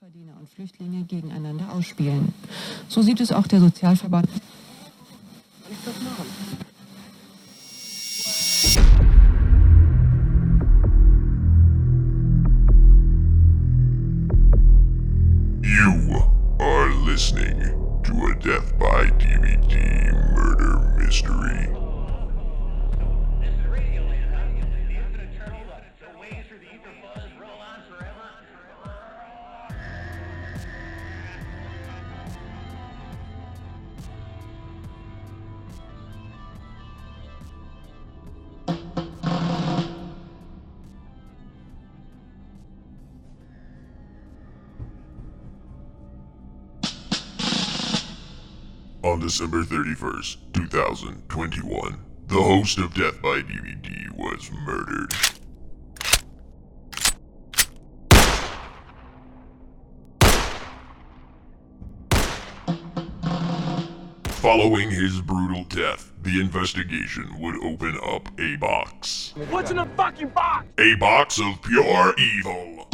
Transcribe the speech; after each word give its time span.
Geringverdiener 0.00 0.36
und 0.40 0.48
Flüchtlinge 0.48 1.04
gegeneinander 1.04 1.72
ausspielen. 1.72 2.32
So 2.88 3.02
sieht 3.02 3.20
es 3.20 3.30
auch 3.30 3.46
der 3.46 3.60
Sozialverband. 3.60 4.26
Ich 5.70 5.76
das? 5.84 5.94
December 49.36 49.64
31st, 49.64 50.36
2021, 50.52 51.98
the 52.28 52.40
host 52.40 52.78
of 52.78 52.94
Death 52.94 53.20
by 53.20 53.40
DVD 53.40 54.08
was 54.12 54.48
murdered. 54.64 55.12
Following 64.36 64.88
his 64.88 65.20
brutal 65.20 65.64
death, 65.64 66.12
the 66.22 66.40
investigation 66.40 67.28
would 67.40 67.56
open 67.64 67.98
up 68.04 68.28
a 68.38 68.54
box. 68.54 69.34
What's 69.50 69.72
in 69.72 69.78
the 69.78 69.86
fucking 69.96 70.28
box? 70.28 70.66
A 70.78 70.94
box 70.94 71.40
of 71.40 71.60
pure 71.60 72.14
evil. 72.16 72.88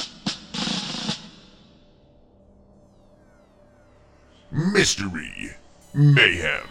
Mystery, 4.51 5.51
mayhem, 5.95 6.69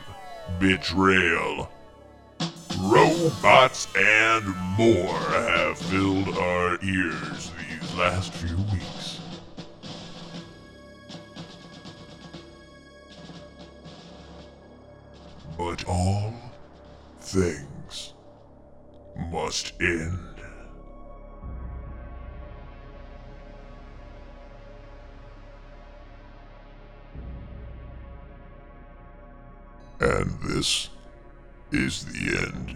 betrayal. 0.60 1.70
Robots 2.80 3.88
and 3.96 4.46
more 4.78 5.20
have 5.20 5.78
filled 5.78 6.30
our 6.38 6.80
ears 6.82 7.52
these 7.70 7.94
last 7.96 8.34
few 8.34 8.56
weeks. 8.72 9.20
But 15.58 15.86
all 15.88 16.34
things 17.20 18.14
must 19.30 19.74
end. 19.82 20.29
This 30.50 30.90
is 31.72 32.06
the 32.06 32.38
end. 32.38 32.76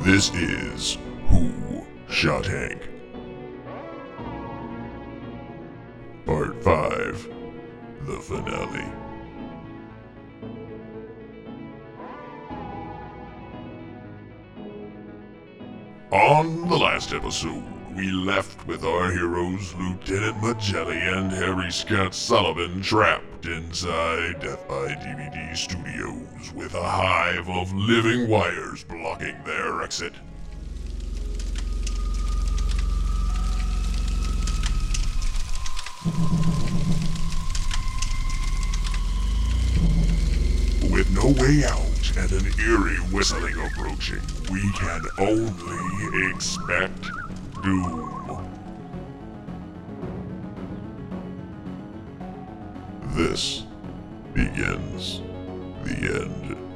This 0.00 0.30
is 0.34 0.98
Who 1.28 1.86
Shot 2.08 2.46
Hank? 2.46 2.88
Part 6.26 6.62
5 6.64 7.28
The 8.06 8.18
Finale. 8.20 8.92
On 16.10 16.68
the 16.68 16.76
last 16.76 17.12
episode, 17.12 17.79
we 17.96 18.10
left 18.10 18.66
with 18.66 18.84
our 18.84 19.10
heroes 19.10 19.74
Lieutenant 19.74 20.42
Magelli 20.42 20.98
and 20.98 21.30
Harry 21.32 21.70
Scott 21.72 22.14
Sullivan 22.14 22.82
trapped 22.82 23.46
inside 23.46 24.40
by 24.68 24.94
DVD 24.94 25.56
studios 25.56 26.52
with 26.54 26.74
a 26.74 26.82
hive 26.82 27.48
of 27.48 27.72
living 27.72 28.28
wires 28.28 28.84
blocking 28.84 29.36
their 29.44 29.82
exit. 29.82 30.12
With 40.92 41.10
no 41.14 41.28
way 41.42 41.64
out 41.64 41.90
and 42.16 42.32
an 42.32 42.52
eerie 42.60 42.96
whistling 43.12 43.54
approaching, 43.54 44.20
we 44.50 44.60
can 44.72 45.02
only 45.18 46.30
expect 46.30 47.10
doom. 47.62 48.48
This 53.14 53.64
begins 54.32 55.20
the 55.84 56.22
end. 56.22 56.69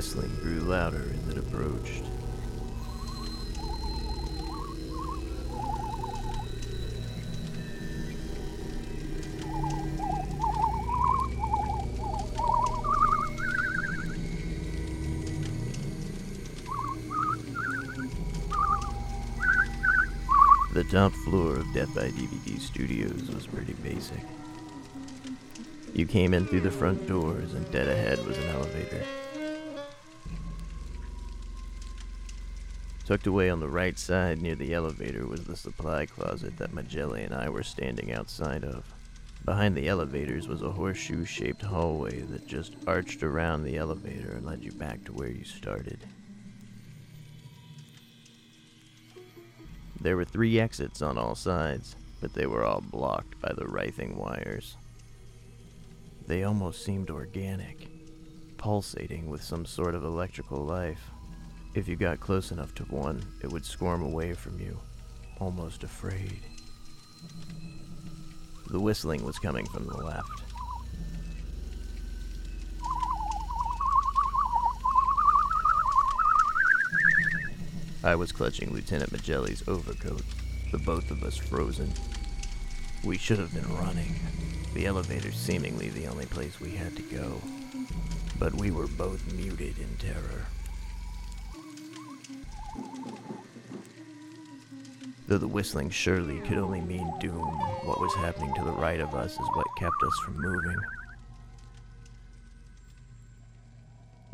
Whistling 0.00 0.34
grew 0.36 0.60
louder 0.60 1.12
as 1.12 1.28
it 1.28 1.36
approached. 1.36 2.04
The 20.72 20.82
top 20.84 21.12
floor 21.12 21.56
of 21.56 21.74
Death 21.74 21.94
by 21.94 22.08
DVD 22.08 22.58
Studios 22.58 23.30
was 23.30 23.46
pretty 23.46 23.74
basic. 23.74 24.22
You 25.92 26.06
came 26.06 26.32
in 26.32 26.46
through 26.46 26.62
the 26.62 26.70
front 26.70 27.06
doors, 27.06 27.52
and 27.52 27.70
dead 27.70 27.88
ahead 27.88 28.26
was 28.26 28.38
an 28.38 28.48
elevator. 28.48 29.04
Tucked 33.10 33.26
away 33.26 33.50
on 33.50 33.58
the 33.58 33.68
right 33.68 33.98
side 33.98 34.40
near 34.40 34.54
the 34.54 34.72
elevator 34.72 35.26
was 35.26 35.42
the 35.42 35.56
supply 35.56 36.06
closet 36.06 36.56
that 36.58 36.72
Magelli 36.72 37.24
and 37.24 37.34
I 37.34 37.48
were 37.48 37.64
standing 37.64 38.12
outside 38.12 38.62
of. 38.62 38.84
Behind 39.44 39.76
the 39.76 39.88
elevators 39.88 40.46
was 40.46 40.62
a 40.62 40.70
horseshoe 40.70 41.24
shaped 41.24 41.62
hallway 41.62 42.20
that 42.20 42.46
just 42.46 42.76
arched 42.86 43.24
around 43.24 43.64
the 43.64 43.78
elevator 43.78 44.34
and 44.34 44.46
led 44.46 44.62
you 44.62 44.70
back 44.70 45.02
to 45.06 45.12
where 45.12 45.26
you 45.26 45.42
started. 45.42 45.98
There 50.00 50.16
were 50.16 50.24
three 50.24 50.60
exits 50.60 51.02
on 51.02 51.18
all 51.18 51.34
sides, 51.34 51.96
but 52.20 52.32
they 52.32 52.46
were 52.46 52.64
all 52.64 52.80
blocked 52.80 53.40
by 53.40 53.52
the 53.54 53.66
writhing 53.66 54.18
wires. 54.18 54.76
They 56.28 56.44
almost 56.44 56.84
seemed 56.84 57.10
organic, 57.10 57.88
pulsating 58.56 59.28
with 59.28 59.42
some 59.42 59.66
sort 59.66 59.96
of 59.96 60.04
electrical 60.04 60.64
life. 60.64 61.10
If 61.72 61.86
you 61.86 61.96
got 61.96 62.18
close 62.20 62.50
enough 62.50 62.74
to 62.76 62.84
one, 62.84 63.22
it 63.42 63.52
would 63.52 63.64
squirm 63.64 64.02
away 64.02 64.34
from 64.34 64.58
you, 64.58 64.78
almost 65.38 65.84
afraid. 65.84 66.40
The 68.68 68.80
whistling 68.80 69.24
was 69.24 69.38
coming 69.38 69.66
from 69.66 69.86
the 69.86 69.96
left. 69.96 70.42
I 78.02 78.14
was 78.16 78.32
clutching 78.32 78.72
Lieutenant 78.72 79.12
Magelli's 79.12 79.62
overcoat, 79.68 80.22
the 80.72 80.78
both 80.78 81.10
of 81.10 81.22
us 81.22 81.36
frozen. 81.36 81.92
We 83.04 83.16
should 83.18 83.38
have 83.38 83.54
been 83.54 83.76
running. 83.76 84.14
The 84.74 84.86
elevator 84.86 85.30
seemingly 85.32 85.90
the 85.90 86.06
only 86.06 86.26
place 86.26 86.60
we 86.60 86.70
had 86.70 86.96
to 86.96 87.02
go. 87.02 87.40
but 88.40 88.54
we 88.54 88.70
were 88.70 88.86
both 88.86 89.32
muted 89.34 89.78
in 89.78 89.94
terror. 89.98 90.46
Though 95.26 95.38
the 95.38 95.46
whistling 95.46 95.90
surely 95.90 96.40
could 96.40 96.58
only 96.58 96.80
mean 96.80 97.08
doom, 97.20 97.46
what 97.84 98.00
was 98.00 98.12
happening 98.16 98.52
to 98.54 98.64
the 98.64 98.72
right 98.72 99.00
of 99.00 99.14
us 99.14 99.32
is 99.32 99.48
what 99.54 99.66
kept 99.78 100.02
us 100.04 100.18
from 100.24 100.40
moving. 100.40 100.76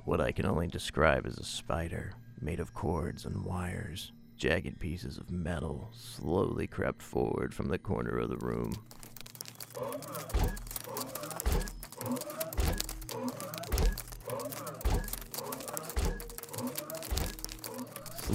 What 0.04 0.20
I 0.22 0.32
can 0.32 0.46
only 0.46 0.68
describe 0.68 1.26
as 1.26 1.36
a 1.36 1.44
spider, 1.44 2.14
made 2.40 2.60
of 2.60 2.72
cords 2.72 3.26
and 3.26 3.44
wires, 3.44 4.12
jagged 4.36 4.78
pieces 4.78 5.18
of 5.18 5.30
metal, 5.30 5.90
slowly 5.92 6.66
crept 6.66 7.02
forward 7.02 7.52
from 7.52 7.68
the 7.68 7.78
corner 7.78 8.16
of 8.18 8.30
the 8.30 8.38
room. 8.38 8.72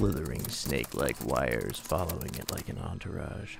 Slithering 0.01 0.47
snake 0.47 0.95
like 0.95 1.15
wires 1.25 1.77
following 1.77 2.33
it 2.33 2.51
like 2.51 2.69
an 2.69 2.79
entourage. 2.79 3.57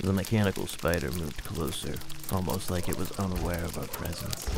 The 0.00 0.12
mechanical 0.12 0.66
spider 0.66 1.12
moved 1.12 1.44
closer, 1.44 1.94
almost 2.32 2.72
like 2.72 2.88
it 2.88 2.98
was 2.98 3.12
unaware 3.20 3.64
of 3.64 3.78
our 3.78 3.86
presence. 3.86 4.50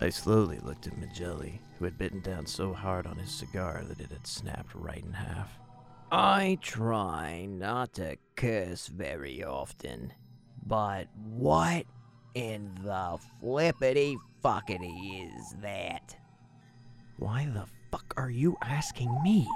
I 0.00 0.08
slowly 0.08 0.58
looked 0.60 0.86
at 0.86 0.96
Magelli, 0.96 1.60
who 1.78 1.84
had 1.84 1.98
bitten 1.98 2.20
down 2.20 2.46
so 2.46 2.72
hard 2.72 3.06
on 3.06 3.18
his 3.18 3.30
cigar 3.30 3.84
that 3.88 4.00
it 4.00 4.10
had 4.10 4.26
snapped 4.26 4.74
right 4.74 5.04
in 5.04 5.12
half. 5.12 5.58
I 6.14 6.58
try 6.60 7.46
not 7.48 7.94
to 7.94 8.18
curse 8.36 8.86
very 8.88 9.42
often, 9.42 10.12
but 10.66 11.06
what 11.14 11.86
in 12.34 12.70
the 12.84 13.18
flippity 13.40 14.18
fuckity 14.44 15.26
is 15.26 15.54
that? 15.62 16.14
Why 17.16 17.46
the 17.46 17.64
fuck 17.90 18.12
are 18.18 18.28
you 18.28 18.58
asking 18.60 19.22
me? 19.22 19.48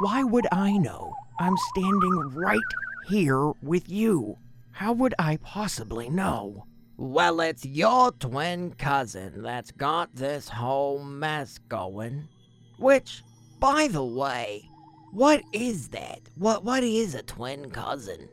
Why 0.00 0.22
would 0.24 0.46
I 0.52 0.76
know? 0.76 1.14
I'm 1.40 1.56
standing 1.74 2.32
right 2.34 2.60
here 3.08 3.52
with 3.62 3.88
you. 3.88 4.36
How 4.72 4.92
would 4.92 5.14
I 5.18 5.38
possibly 5.38 6.10
know? 6.10 6.66
Well, 6.98 7.40
it's 7.40 7.64
your 7.64 8.12
twin 8.12 8.74
cousin 8.74 9.40
that's 9.40 9.70
got 9.70 10.14
this 10.14 10.50
whole 10.50 11.02
mess 11.02 11.58
going. 11.70 12.28
Which, 12.76 13.22
by 13.58 13.88
the 13.88 14.04
way, 14.04 14.68
what 15.14 15.42
is 15.52 15.88
that? 15.88 16.20
What 16.34 16.64
what 16.64 16.82
is 16.82 17.14
a 17.14 17.22
twin 17.22 17.70
cousin? 17.70 18.28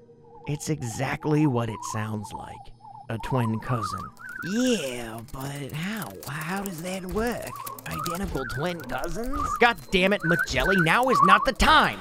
It's 0.48 0.70
exactly 0.70 1.46
what 1.46 1.70
it 1.70 1.80
sounds 1.94 2.34
like. 2.34 2.56
A 3.10 3.20
twin 3.20 3.60
cousin. 3.60 4.02
Yeah, 4.52 5.22
but 5.32 5.72
how? 5.72 6.12
How 6.28 6.64
does 6.64 6.82
that 6.82 7.06
work? 7.06 7.52
Identical 7.88 8.44
twin 8.56 8.82
cousins? 8.82 9.40
God 9.60 9.78
damn 9.92 10.14
it, 10.14 10.22
Magelli, 10.24 10.78
now 10.82 11.08
is 11.10 11.20
not 11.26 11.46
the 11.46 11.54
time! 11.54 12.00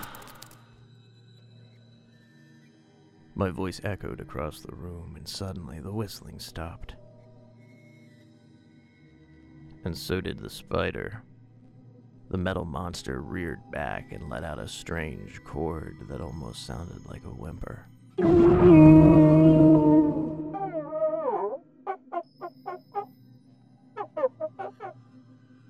My 3.35 3.50
voice 3.50 3.81
echoed 3.85 4.21
across 4.21 4.61
the 4.61 4.75
room, 4.75 5.15
and 5.17 5.29
suddenly 5.29 5.81
the 5.81 5.93
whistling 5.93 6.38
stopped. 6.38 6.94
And 9.85 9.97
so 9.97 10.23
did 10.23 10.38
the 10.38 10.50
spider. 10.50 11.23
The 12.31 12.38
metal 12.38 12.65
monster 12.65 13.21
reared 13.21 13.73
back 13.73 14.12
and 14.12 14.31
let 14.31 14.44
out 14.44 14.61
a 14.61 14.69
strange 14.69 15.43
chord 15.43 15.97
that 16.09 16.21
almost 16.21 16.65
sounded 16.65 17.05
like 17.06 17.25
a 17.25 17.29
whimper. 17.29 17.87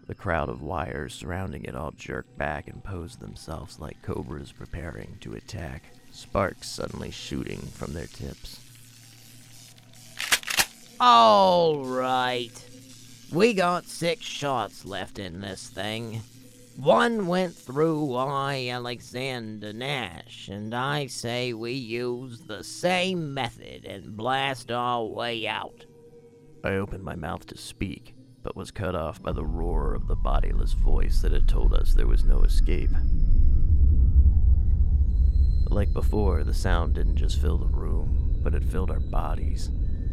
The 0.07 0.15
crowd 0.15 0.51
of 0.51 0.61
wires 0.61 1.15
surrounding 1.15 1.65
it 1.65 1.75
all 1.75 1.93
jerked 1.93 2.37
back 2.37 2.69
and 2.69 2.85
posed 2.85 3.21
themselves 3.21 3.81
like 3.81 4.03
cobras 4.03 4.53
preparing 4.53 5.17
to 5.23 5.33
attack, 5.33 5.85
sparks 6.11 6.69
suddenly 6.69 7.11
shooting 7.11 7.61
from 7.73 7.95
their 7.95 8.07
tips. 8.07 8.61
All 11.01 11.87
right. 11.87 12.53
We 13.33 13.55
got 13.55 13.87
six 13.87 14.27
shots 14.27 14.85
left 14.85 15.19
in 15.19 15.41
this 15.41 15.67
thing. 15.71 16.21
One 16.81 17.27
went 17.27 17.55
through 17.55 18.15
I, 18.15 18.69
Alexander 18.71 19.71
Nash, 19.71 20.49
and 20.49 20.75
I 20.75 21.09
say 21.09 21.53
we 21.53 21.73
use 21.73 22.41
the 22.41 22.65
same 22.65 23.35
method 23.35 23.85
and 23.85 24.17
blast 24.17 24.71
our 24.71 25.05
way 25.05 25.47
out. 25.47 25.85
I 26.65 26.71
opened 26.77 27.05
my 27.05 27.17
mouth 27.17 27.45
to 27.49 27.59
speak, 27.59 28.15
but 28.43 28.57
was 28.57 28.71
cut 28.71 28.95
off 28.95 29.23
by 29.23 29.33
the 29.33 29.45
roar 29.45 29.93
of 29.93 30.07
the 30.07 30.17
bodiless 30.17 30.73
voice 30.73 31.21
that 31.21 31.33
had 31.33 31.47
told 31.47 31.75
us 31.75 31.93
there 31.93 32.07
was 32.07 32.25
no 32.25 32.45
escape. 32.45 32.93
Like 35.69 35.93
before, 35.93 36.45
the 36.45 36.55
sound 36.55 36.95
didn't 36.95 37.17
just 37.17 37.43
fill 37.43 37.59
the 37.59 37.67
room, 37.67 38.41
but 38.43 38.55
it 38.55 38.65
filled 38.65 38.91
our 38.91 39.01
bodies. 39.01 39.69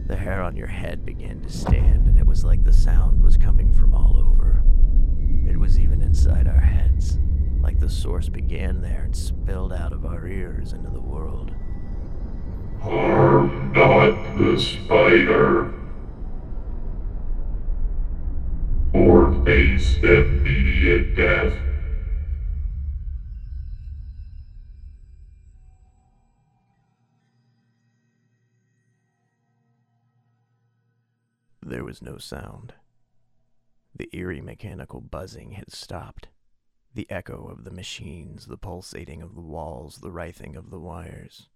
The 0.08 0.18
hair 0.18 0.42
on 0.42 0.58
your 0.58 0.68
head 0.68 1.06
began 1.06 1.40
to 1.44 1.50
stand, 1.50 2.08
and 2.08 2.20
it 2.20 2.28
was 2.28 2.44
like 2.44 2.66
the 2.66 2.74
sound 2.74 3.24
was 3.24 3.38
coming 3.38 3.72
from 3.72 3.94
all 3.94 4.18
over. 4.18 4.66
It 5.48 5.58
was 5.58 5.80
even 5.80 6.02
inside 6.02 6.48
our 6.48 6.60
heads, 6.60 7.18
like 7.62 7.80
the 7.80 7.90
source 7.90 8.30
began 8.30 8.82
there 8.82 9.04
and 9.04 9.16
spilled 9.16 9.74
out 9.74 9.94
of 9.94 10.06
our 10.06 10.28
ears 10.28 10.74
into 10.74 10.90
the 10.90 11.00
world. 11.00 11.54
Harm 12.82 13.72
not 13.74 14.38
the 14.38 14.60
spider, 14.60 15.74
or 18.94 19.34
face 19.44 19.98
immediate 19.98 21.16
death. 21.16 21.54
There 31.62 31.84
was 31.84 32.02
no 32.02 32.18
sound. 32.18 32.74
The 33.98 34.10
eerie 34.14 34.42
mechanical 34.42 35.02
buzzing 35.02 35.54
had 35.54 35.72
stopped. 35.72 36.28
The 36.94 37.10
echo 37.10 37.48
of 37.48 37.64
the 37.64 37.72
machines, 37.72 38.46
the 38.46 38.56
pulsating 38.56 39.24
of 39.24 39.34
the 39.34 39.42
walls, 39.42 39.98
the 39.98 40.12
writhing 40.12 40.56
of 40.56 40.70
the 40.70 40.80
wires. 40.80 41.50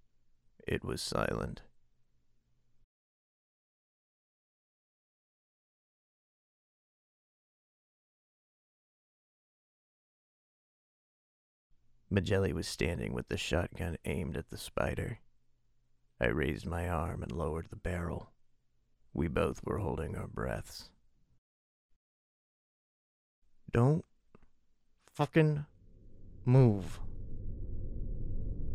It 0.67 0.83
was 0.83 1.03
silent. 1.03 1.61
Magelli 12.09 12.51
was 12.53 12.67
standing 12.67 13.13
with 13.13 13.27
the 13.27 13.37
shotgun 13.37 13.97
aimed 14.03 14.35
at 14.35 14.49
the 14.49 14.57
spider. 14.57 15.19
I 16.19 16.25
raised 16.25 16.65
my 16.65 16.89
arm 16.89 17.21
and 17.21 17.31
lowered 17.31 17.67
the 17.69 17.75
barrel. 17.75 18.31
We 19.13 19.27
both 19.27 19.63
were 19.63 19.77
holding 19.77 20.17
our 20.17 20.27
breaths. 20.27 20.89
Don't 23.73 24.03
fucking 25.13 25.65
move. 26.43 26.99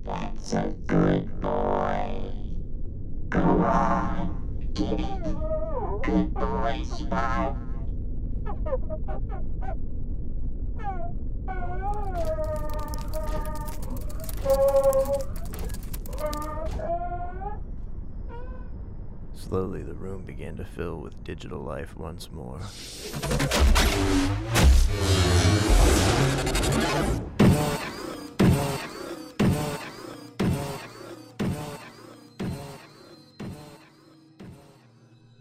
That's 0.04 0.54
a 0.54 0.74
good 0.86 1.38
boy. 1.40 2.32
Go 3.28 3.40
on, 3.40 4.70
get 4.72 5.00
it. 5.00 6.02
Good 6.02 6.32
boy, 6.32 6.82
Spot. 6.84 7.56
Slowly, 19.36 19.82
the 19.82 19.94
room 19.94 20.24
began 20.24 20.56
to 20.56 20.64
fill 20.64 20.96
with 20.96 21.22
digital 21.22 21.60
life 21.60 21.96
once 21.96 22.32
more. 22.32 22.58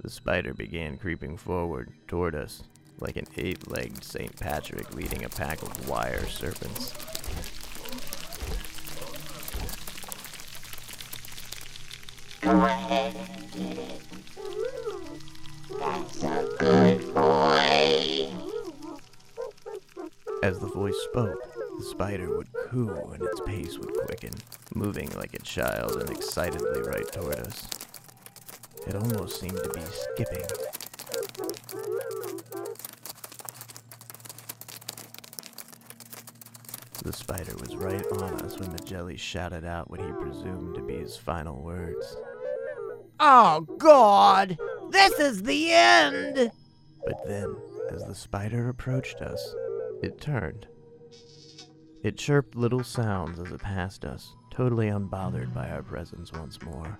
The 0.02 0.10
spider 0.12 0.54
began 0.54 0.98
creeping 0.98 1.38
forward 1.38 1.92
toward 2.08 2.36
us, 2.36 2.64
like 3.00 3.16
an 3.16 3.26
eight 3.38 3.72
legged 3.72 4.04
St. 4.04 4.40
Patrick 4.40 4.94
leading 4.94 5.24
a 5.24 5.30
pack 5.30 5.64
of 5.64 5.90
wire 5.90 6.28
serpents. 6.28 6.94
Ahead 12.44 13.45
get 13.58 13.78
it. 13.78 14.02
That's 15.80 16.24
a 16.24 16.48
good 16.60 17.14
boy. 17.14 18.30
As 20.44 20.60
the 20.60 20.68
voice 20.68 20.98
spoke, 21.10 21.40
the 21.78 21.84
spider 21.84 22.36
would 22.38 22.52
coo 22.54 23.12
and 23.14 23.24
its 23.24 23.42
pace 23.42 23.78
would 23.80 23.94
quicken, 24.06 24.32
moving 24.74 25.10
like 25.18 25.34
a 25.34 25.40
child 25.40 25.96
and 26.02 26.10
excitedly 26.10 26.82
right 26.82 27.12
toward 27.12 27.40
us. 27.40 27.68
It 28.88 28.96
almost 28.96 29.40
seemed 29.40 29.58
to 29.58 29.70
be 29.70 29.82
skipping. 29.82 30.46
The 37.04 37.14
spider 37.14 37.56
was 37.60 37.76
right 37.76 38.06
on 38.14 38.42
us 38.42 38.60
when 38.60 38.72
Magelli 38.72 39.18
shouted 39.18 39.66
out 39.66 39.90
what 39.90 40.00
he 40.00 40.12
presumed 40.12 40.76
to 40.76 40.82
be 40.82 40.98
his 40.98 41.18
final 41.18 41.62
words. 41.62 42.18
Oh, 43.28 43.66
God! 43.80 44.56
This 44.92 45.20
is 45.20 45.42
the 45.42 45.72
end! 45.72 46.52
But 47.08 47.26
then, 47.26 47.56
as 47.90 48.06
the 48.06 48.14
spider 48.14 48.70
approached 48.70 49.20
us, 49.20 49.56
it 50.04 50.22
turned. 50.22 50.68
It 52.04 52.20
chirped 52.20 52.56
little 52.56 52.84
sounds 52.84 53.40
as 53.40 53.52
it 53.52 53.62
passed 53.62 54.06
us, 54.06 54.32
totally 54.52 54.90
unbothered 54.90 55.56
by 55.56 55.72
our 55.72 55.82
presence 55.82 56.32
once 56.34 56.62
more. 56.62 57.00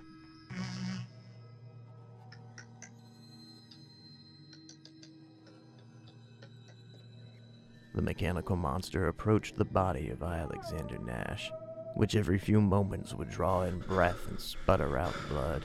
The 7.94 8.02
mechanical 8.02 8.56
monster 8.56 9.06
approached 9.06 9.56
the 9.56 9.64
body 9.64 10.10
of 10.10 10.24
Alexander 10.24 10.98
Nash, 10.98 11.52
which 11.94 12.16
every 12.16 12.40
few 12.40 12.60
moments 12.60 13.14
would 13.14 13.30
draw 13.30 13.62
in 13.62 13.78
breath 13.78 14.26
and 14.26 14.40
sputter 14.40 14.98
out 14.98 15.14
blood. 15.28 15.62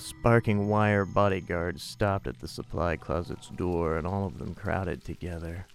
The 0.00 0.06
sparking 0.06 0.66
wire 0.66 1.04
bodyguards 1.04 1.82
stopped 1.82 2.26
at 2.26 2.38
the 2.38 2.48
supply 2.48 2.96
closet's 2.96 3.50
door, 3.50 3.98
and 3.98 4.06
all 4.06 4.24
of 4.24 4.38
them 4.38 4.54
crowded 4.54 5.04
together. 5.04 5.66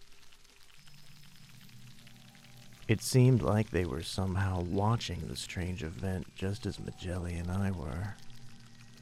It 2.87 3.03
seemed 3.03 3.43
like 3.43 3.69
they 3.69 3.85
were 3.85 4.01
somehow 4.01 4.61
watching 4.61 5.27
the 5.27 5.35
strange 5.35 5.83
event 5.83 6.25
just 6.33 6.65
as 6.65 6.79
Magelli 6.79 7.35
and 7.35 7.51
I 7.51 7.69
were. 7.69 8.15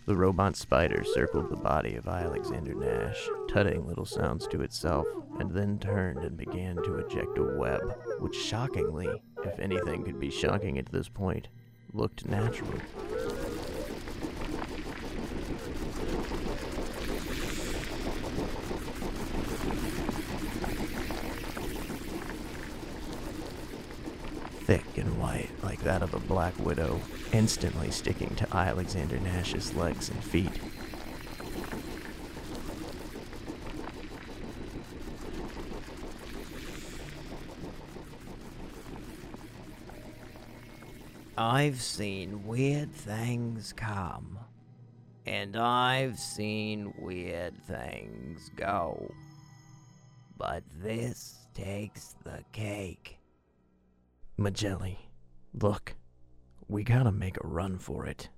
The 0.08 0.18
robot 0.18 0.58
spider 0.58 1.06
circled 1.06 1.50
the 1.50 1.56
body 1.56 1.96
of 1.96 2.06
Alexander 2.06 2.74
Nash, 2.74 3.30
tutting 3.48 3.88
little 3.88 4.06
sounds 4.06 4.46
to 4.48 4.62
itself, 4.62 5.08
and 5.40 5.50
then 5.52 5.80
turned 5.80 6.20
and 6.26 6.36
began 6.36 6.76
to 6.84 6.98
eject 6.98 7.38
a 7.38 7.44
web, 7.44 7.98
which 8.20 8.36
shockingly, 8.36 9.08
if 9.46 9.58
anything 9.58 10.04
could 10.04 10.20
be 10.20 10.30
shocking 10.30 10.78
at 10.78 10.92
this 10.92 11.08
point, 11.08 11.48
looked 11.94 12.26
natural. 12.26 12.74
Thick 24.78 24.98
and 24.98 25.20
white 25.20 25.52
like 25.62 25.84
that 25.84 26.02
of 26.02 26.16
a 26.16 26.20
black 26.20 26.58
widow, 26.58 27.00
instantly 27.32 27.92
sticking 27.92 28.34
to 28.34 28.58
Alexander 28.58 29.20
Nash's 29.20 29.72
legs 29.76 30.10
and 30.10 30.24
feet. 30.24 30.50
I've 41.38 41.80
seen 41.80 42.44
weird 42.48 42.92
things 42.96 43.74
come, 43.74 44.40
and 45.28 45.56
I've 45.56 46.18
seen 46.18 46.96
weird 46.98 47.62
things 47.68 48.50
go. 48.56 49.12
But 50.36 50.64
this 50.82 51.46
takes 51.54 52.16
the 52.24 52.44
cake. 52.54 53.20
Magelli, 54.38 54.98
look, 55.54 55.96
we 56.68 56.84
gotta 56.84 57.12
make 57.12 57.38
a 57.38 57.48
run 57.48 57.78
for 57.78 58.08
it. 58.08 58.30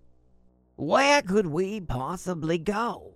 Where 0.76 1.22
could 1.22 1.48
we 1.48 1.80
possibly 1.80 2.58
go? 2.58 3.14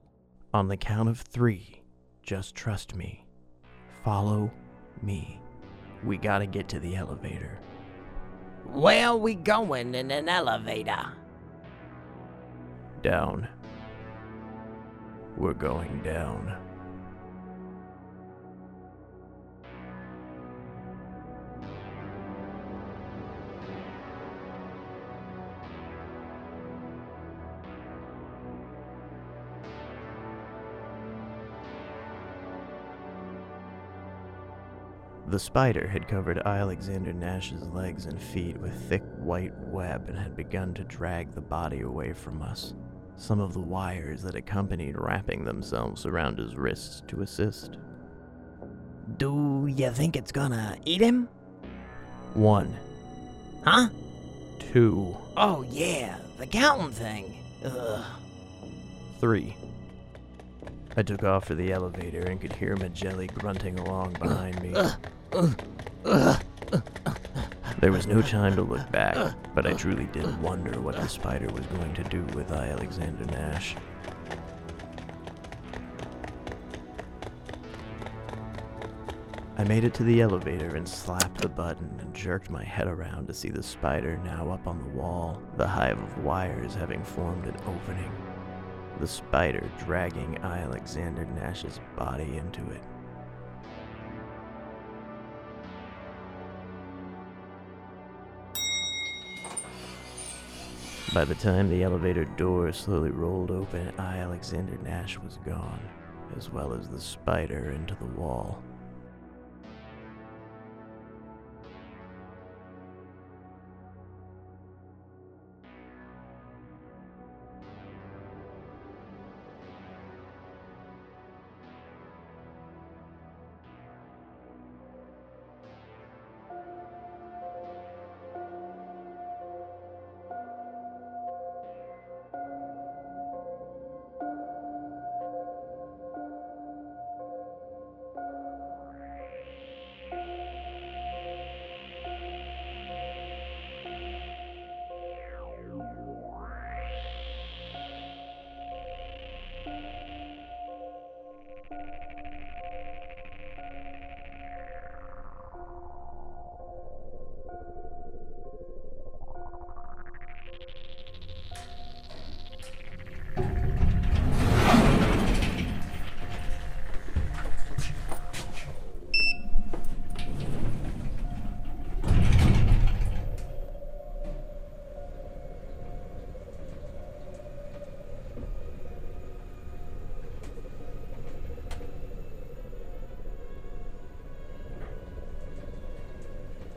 On 0.54 0.70
the 0.70 0.78
count 0.78 1.10
of 1.10 1.20
three, 1.20 1.82
just 2.24 2.56
trust 2.56 2.96
me. 2.96 3.26
Follow 4.06 4.50
me. 5.02 5.42
We 6.06 6.18
gotta 6.18 6.46
get 6.46 6.70
to 6.70 6.80
the 6.80 6.96
elevator. 6.96 7.60
Where 8.66 9.10
are 9.10 9.18
we 9.18 9.36
going 9.36 9.94
in 9.94 10.10
an 10.10 10.30
elevator? 10.30 11.14
Down. 13.02 13.48
We're 15.36 15.54
going 15.54 16.02
down. 16.02 16.56
The 35.30 35.40
spider 35.40 35.88
had 35.88 36.08
covered 36.08 36.40
Alexander 36.40 37.14
Nash's 37.14 37.68
legs 37.70 38.08
and 38.08 38.20
feet 38.20 38.58
with 38.58 38.74
thick 38.90 39.04
white 39.20 39.56
web 39.68 40.10
and 40.10 40.18
had 40.18 40.36
begun 40.36 40.74
to 40.74 40.84
drag 40.84 41.36
the 41.36 41.42
body 41.42 41.82
away 41.82 42.14
from 42.14 42.42
us, 42.42 42.74
some 43.16 43.40
of 43.40 43.54
the 43.54 43.60
wires 43.60 44.24
that 44.24 44.34
accompanied 44.34 44.96
wrapping 44.98 45.46
themselves 45.46 46.08
around 46.08 46.40
his 46.40 46.56
wrists 46.56 47.04
to 47.10 47.22
assist. 47.22 47.78
Do 49.18 49.72
you 49.72 49.92
think 49.92 50.16
it's 50.16 50.32
gonna 50.32 50.78
eat 50.86 51.02
him? 51.02 51.30
One, 52.34 52.76
Huh? 53.64 53.90
two, 54.60 55.16
Oh, 55.38 55.64
yeah, 55.70 56.18
the 56.38 56.48
counting 56.48 56.92
thing. 56.92 57.36
Ugh. 57.64 58.04
three. 59.20 59.56
I 60.98 61.04
took 61.04 61.24
off 61.24 61.46
for 61.46 61.54
the 61.56 61.72
elevator 61.72 62.22
and 62.24 62.42
could 62.42 62.54
hear 62.54 62.76
Magelli 62.76 63.28
grunting 63.28 63.78
along 63.80 64.14
behind 64.14 64.60
me. 64.64 64.74
There 67.80 67.92
was 67.92 68.08
no 68.08 68.22
time 68.22 68.56
to 68.56 68.62
look 68.64 68.92
back, 68.92 69.16
but 69.56 69.66
I 69.66 69.74
truly 69.74 70.06
did 70.12 70.42
wonder 70.42 70.82
what 70.82 70.96
the 70.96 71.08
spider 71.08 71.48
was 71.54 71.66
going 71.68 71.94
to 71.94 72.04
do 72.04 72.24
with 72.36 72.52
I. 72.52 72.70
Alexander 72.70 73.26
Nash. 73.26 73.76
I 79.58 79.64
made 79.66 79.84
it 79.84 79.94
to 79.96 80.04
the 80.04 80.22
elevator 80.22 80.76
and 80.76 80.88
slapped 80.88 81.42
the 81.42 81.50
button 81.50 81.90
and 82.00 82.14
jerked 82.14 82.50
my 82.50 82.64
head 82.64 82.88
around 82.88 83.28
to 83.28 83.34
see 83.34 83.50
the 83.50 83.62
spider 83.62 84.18
now 84.24 84.50
up 84.50 84.68
on 84.68 84.80
the 84.80 84.98
wall, 84.98 85.42
the 85.58 85.68
hive 85.68 86.02
of 86.02 86.18
wires 86.24 86.74
having 86.74 87.04
formed 87.04 87.46
an 87.46 87.56
opening. 87.68 88.12
The 89.00 89.08
spider 89.08 89.70
dragging 89.86 90.38
I. 90.40 90.60
Alexander 90.60 91.26
Nash's 91.26 91.80
body 91.98 92.38
into 92.38 92.62
it. 92.72 92.82
By 101.12 101.25
the 101.25 101.34
time 101.34 101.70
the 101.70 101.82
elevator 101.82 102.25
door 102.25 102.72
slowly 102.72 103.10
rolled 103.10 103.50
open, 103.50 103.92
I, 103.98 104.18
Alexander 104.20 104.78
Nash 104.84 105.18
was 105.18 105.39
gone, 105.44 105.80
as 106.38 106.51
well 106.51 106.72
as 106.72 106.88
the 106.88 107.01
spider 107.01 107.72
into 107.72 107.96
the 107.96 108.06
wall. 108.06 108.62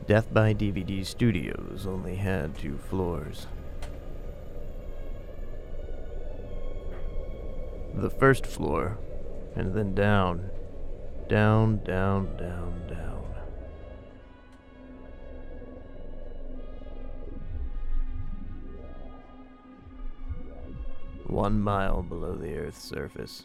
Death 0.05 0.33
by 0.33 0.53
DVD 0.53 1.05
Studios 1.05 1.87
only 1.87 2.15
had 2.15 2.57
two 2.57 2.77
floors. 2.77 3.47
The 7.93 8.09
first 8.09 8.45
floor, 8.45 8.97
and 9.55 9.73
then 9.73 9.95
down, 9.95 10.49
down, 11.29 11.83
down, 11.85 12.35
down, 12.35 12.87
down. 12.89 13.23
One 21.27 21.61
mile 21.61 22.03
below 22.03 22.35
the 22.35 22.57
Earth's 22.57 22.83
surface. 22.83 23.43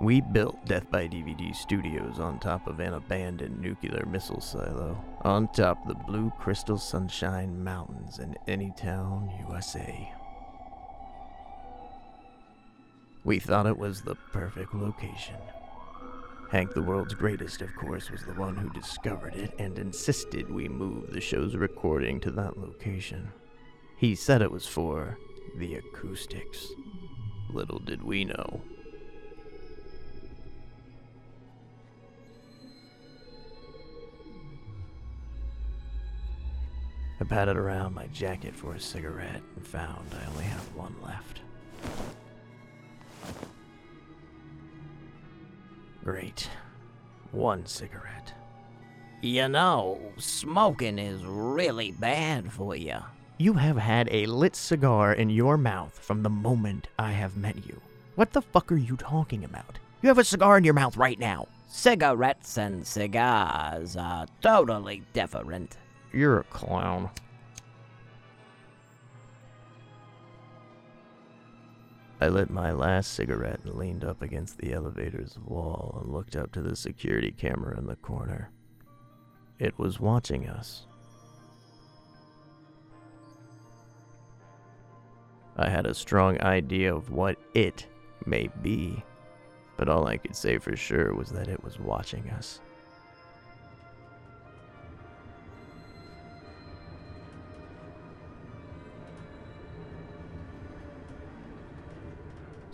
We 0.00 0.22
built 0.22 0.64
Death 0.64 0.90
by 0.90 1.08
DVD 1.08 1.54
Studios 1.54 2.20
on 2.20 2.38
top 2.38 2.66
of 2.66 2.80
an 2.80 2.94
abandoned 2.94 3.60
nuclear 3.60 4.06
missile 4.06 4.40
silo, 4.40 4.98
on 5.20 5.48
top 5.48 5.86
the 5.86 5.94
blue 5.94 6.32
crystal 6.38 6.78
sunshine 6.78 7.62
mountains 7.62 8.18
in 8.18 8.34
Anytown, 8.48 9.30
USA. 9.46 10.10
We 13.24 13.38
thought 13.40 13.66
it 13.66 13.76
was 13.76 14.00
the 14.00 14.14
perfect 14.32 14.74
location. 14.74 15.36
Hank, 16.50 16.72
the 16.72 16.82
world's 16.82 17.12
greatest, 17.12 17.60
of 17.60 17.76
course, 17.76 18.10
was 18.10 18.24
the 18.24 18.32
one 18.32 18.56
who 18.56 18.70
discovered 18.70 19.34
it 19.34 19.54
and 19.58 19.78
insisted 19.78 20.50
we 20.50 20.66
move 20.66 21.12
the 21.12 21.20
show's 21.20 21.54
recording 21.54 22.20
to 22.20 22.30
that 22.30 22.56
location. 22.56 23.30
He 23.98 24.14
said 24.14 24.40
it 24.40 24.50
was 24.50 24.66
for 24.66 25.18
the 25.58 25.74
acoustics. 25.74 26.68
Little 27.50 27.80
did 27.80 28.02
we 28.02 28.24
know. 28.24 28.62
I 37.20 37.24
patted 37.24 37.58
around 37.58 37.94
my 37.94 38.06
jacket 38.06 38.56
for 38.56 38.74
a 38.74 38.80
cigarette 38.80 39.42
and 39.54 39.66
found 39.66 40.06
I 40.14 40.26
only 40.30 40.44
have 40.44 40.74
one 40.74 40.94
left. 41.02 41.40
Great. 46.02 46.48
One 47.30 47.66
cigarette. 47.66 48.32
You 49.20 49.48
know, 49.48 50.00
smoking 50.16 50.98
is 50.98 51.22
really 51.26 51.92
bad 51.92 52.50
for 52.50 52.74
you. 52.74 52.96
You 53.36 53.52
have 53.52 53.76
had 53.76 54.08
a 54.10 54.24
lit 54.24 54.56
cigar 54.56 55.12
in 55.12 55.28
your 55.28 55.58
mouth 55.58 55.98
from 55.98 56.22
the 56.22 56.30
moment 56.30 56.88
I 56.98 57.12
have 57.12 57.36
met 57.36 57.66
you. 57.66 57.82
What 58.14 58.32
the 58.32 58.40
fuck 58.40 58.72
are 58.72 58.76
you 58.76 58.96
talking 58.96 59.44
about? 59.44 59.78
You 60.00 60.08
have 60.08 60.18
a 60.18 60.24
cigar 60.24 60.56
in 60.56 60.64
your 60.64 60.74
mouth 60.74 60.96
right 60.96 61.18
now. 61.18 61.48
Cigarettes 61.68 62.56
and 62.56 62.86
cigars 62.86 63.94
are 63.94 64.26
totally 64.40 65.02
different. 65.12 65.76
You're 66.12 66.40
a 66.40 66.44
clown. 66.44 67.10
I 72.20 72.28
lit 72.28 72.50
my 72.50 72.72
last 72.72 73.14
cigarette 73.14 73.60
and 73.64 73.74
leaned 73.74 74.04
up 74.04 74.20
against 74.20 74.58
the 74.58 74.72
elevator's 74.72 75.38
wall 75.38 76.00
and 76.02 76.12
looked 76.12 76.36
up 76.36 76.52
to 76.52 76.62
the 76.62 76.76
security 76.76 77.30
camera 77.30 77.78
in 77.78 77.86
the 77.86 77.96
corner. 77.96 78.50
It 79.58 79.78
was 79.78 80.00
watching 80.00 80.48
us. 80.48 80.86
I 85.56 85.68
had 85.68 85.86
a 85.86 85.94
strong 85.94 86.40
idea 86.42 86.94
of 86.94 87.10
what 87.10 87.36
it 87.54 87.86
may 88.26 88.50
be, 88.62 89.02
but 89.76 89.88
all 89.88 90.06
I 90.06 90.16
could 90.16 90.36
say 90.36 90.58
for 90.58 90.76
sure 90.76 91.14
was 91.14 91.30
that 91.30 91.48
it 91.48 91.62
was 91.62 91.78
watching 91.78 92.28
us. 92.30 92.60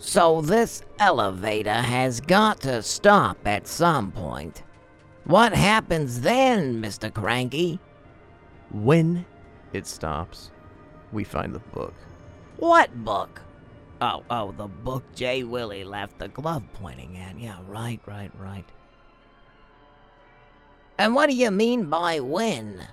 So 0.07 0.39
this 0.39 0.83
elevator 0.99 1.69
has 1.69 2.21
got 2.21 2.61
to 2.61 2.81
stop 2.81 3.45
at 3.45 3.67
some 3.67 4.13
point. 4.13 4.63
What 5.25 5.53
happens 5.53 6.21
then, 6.21 6.81
Mr. 6.81 7.13
Cranky? 7.13 7.77
When 8.71 9.25
it 9.73 9.85
stops, 9.85 10.51
we 11.11 11.25
find 11.25 11.53
the 11.53 11.59
book. 11.59 11.93
What 12.55 13.03
book? 13.03 13.41
Oh, 13.99 14.23
oh, 14.29 14.53
the 14.53 14.67
book 14.67 15.03
Jay 15.13 15.43
Willie 15.43 15.83
left 15.83 16.19
the 16.19 16.29
glove 16.29 16.63
pointing 16.71 17.17
at. 17.17 17.37
Yeah, 17.37 17.57
right, 17.67 17.99
right, 18.05 18.31
right. 18.39 18.65
And 20.97 21.15
what 21.15 21.29
do 21.29 21.35
you 21.35 21.51
mean 21.51 21.89
by 21.89 22.21
when? 22.21 22.87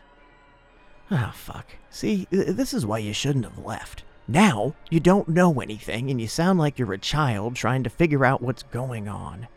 Ah, 1.12 1.32
fuck. 1.32 1.76
See, 1.90 2.26
this 2.32 2.74
is 2.74 2.84
why 2.84 2.98
you 2.98 3.12
shouldn't 3.12 3.44
have 3.44 3.64
left. 3.64 4.02
Now, 4.26 4.74
you 4.90 5.00
don't 5.00 5.28
know 5.28 5.60
anything, 5.60 6.10
and 6.10 6.20
you 6.20 6.26
sound 6.26 6.58
like 6.58 6.78
you're 6.78 6.92
a 6.94 6.98
child 6.98 7.56
trying 7.56 7.82
to 7.84 7.90
figure 7.90 8.24
out 8.24 8.40
what's 8.40 8.62
going 8.62 9.06
on. 9.08 9.48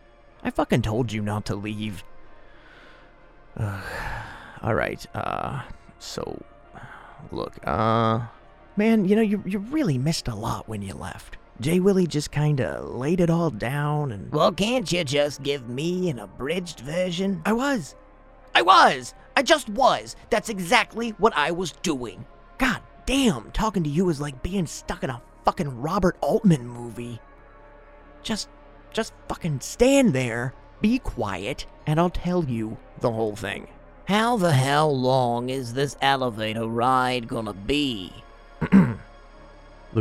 I 0.44 0.50
fucking 0.50 0.82
told 0.82 1.12
you 1.12 1.22
not 1.22 1.46
to 1.46 1.56
leave. 1.56 2.04
Uh, 3.56 3.82
all 4.62 4.76
right. 4.76 5.06
Uh, 5.16 5.64
so, 6.00 6.44
look. 7.32 7.56
Uh, 7.66 8.28
Man, 8.78 9.06
you 9.06 9.16
know, 9.16 9.24
you, 9.24 9.42
you 9.44 9.58
really 9.58 9.98
missed 9.98 10.28
a 10.28 10.36
lot 10.36 10.70
when 10.70 10.84
you 10.84 10.94
left. 10.94 11.38
Jay 11.60 11.80
Willie 11.80 12.06
just 12.06 12.30
kinda 12.30 12.84
laid 12.84 13.20
it 13.20 13.32
all 13.32 13.50
down 13.50 14.12
and. 14.12 14.32
Well, 14.32 14.52
can't 14.52 14.92
you 14.92 15.04
just 15.04 15.42
give 15.42 15.68
me 15.68 16.12
an 16.12 16.20
abridged 16.20 16.82
version? 16.82 17.42
I 17.44 17.54
was. 17.54 17.96
I 18.54 18.62
was! 18.62 19.16
I 19.36 19.42
just 19.42 19.68
was! 19.70 20.16
That's 20.30 20.50
exactly 20.50 21.10
what 21.12 21.36
I 21.36 21.50
was 21.50 21.72
doing. 21.82 22.26
God 22.60 22.82
damn, 23.08 23.50
talking 23.52 23.84
to 23.84 23.90
you 23.90 24.10
is 24.10 24.22
like 24.22 24.44
being 24.44 24.68
stuck 24.68 25.04
in 25.04 25.10
a 25.10 25.22
fucking 25.46 25.82
Robert 25.82 26.18
Altman 26.22 26.68
movie. 26.68 27.20
Just. 28.22 28.50
just 28.92 29.14
fucking 29.28 29.62
stand 29.62 30.14
there, 30.14 30.54
be 30.82 31.00
quiet, 31.00 31.66
and 31.88 32.00
I'll 32.00 32.12
tell 32.12 32.44
you 32.44 32.78
the 33.00 33.12
whole 33.12 33.36
thing. 33.36 33.68
How 34.06 34.38
the 34.38 34.54
hell 34.54 34.96
long 34.98 35.50
is 35.50 35.74
this 35.74 35.98
elevator 36.02 36.68
ride 36.68 37.28
gonna 37.28 37.54
be? 37.54 38.12
the 38.72 38.98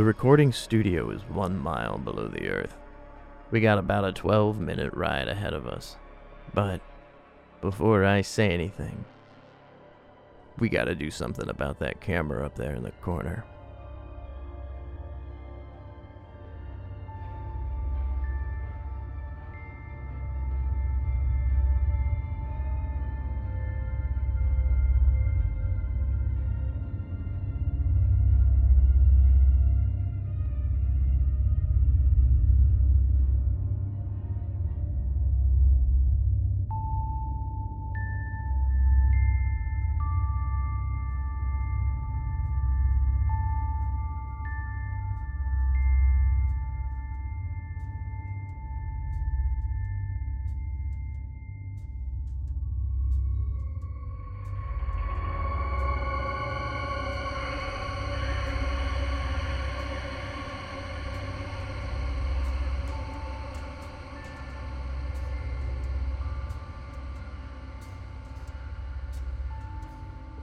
recording 0.03 0.51
studio 0.51 1.09
is 1.09 1.21
one 1.23 1.57
mile 1.57 1.97
below 1.97 2.27
the 2.27 2.49
earth. 2.49 2.75
We 3.51 3.61
got 3.61 3.77
about 3.77 4.05
a 4.05 4.11
12 4.11 4.59
minute 4.59 4.93
ride 4.93 5.29
ahead 5.29 5.53
of 5.53 5.65
us. 5.65 5.95
But 6.53 6.81
before 7.61 8.03
I 8.03 8.21
say 8.21 8.49
anything, 8.49 9.05
we 10.59 10.69
gotta 10.69 10.95
do 10.95 11.11
something 11.11 11.49
about 11.49 11.79
that 11.79 12.01
camera 12.01 12.45
up 12.45 12.55
there 12.55 12.75
in 12.75 12.83
the 12.83 12.91
corner. 13.03 13.45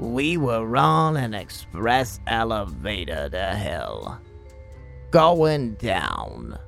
We 0.05 0.37
were 0.37 0.77
on 0.77 1.17
an 1.17 1.33
express 1.33 2.21
elevator 2.27 3.31
to 3.31 3.39
hell. 3.39 4.21
Going 5.11 5.75
down. 5.75 6.59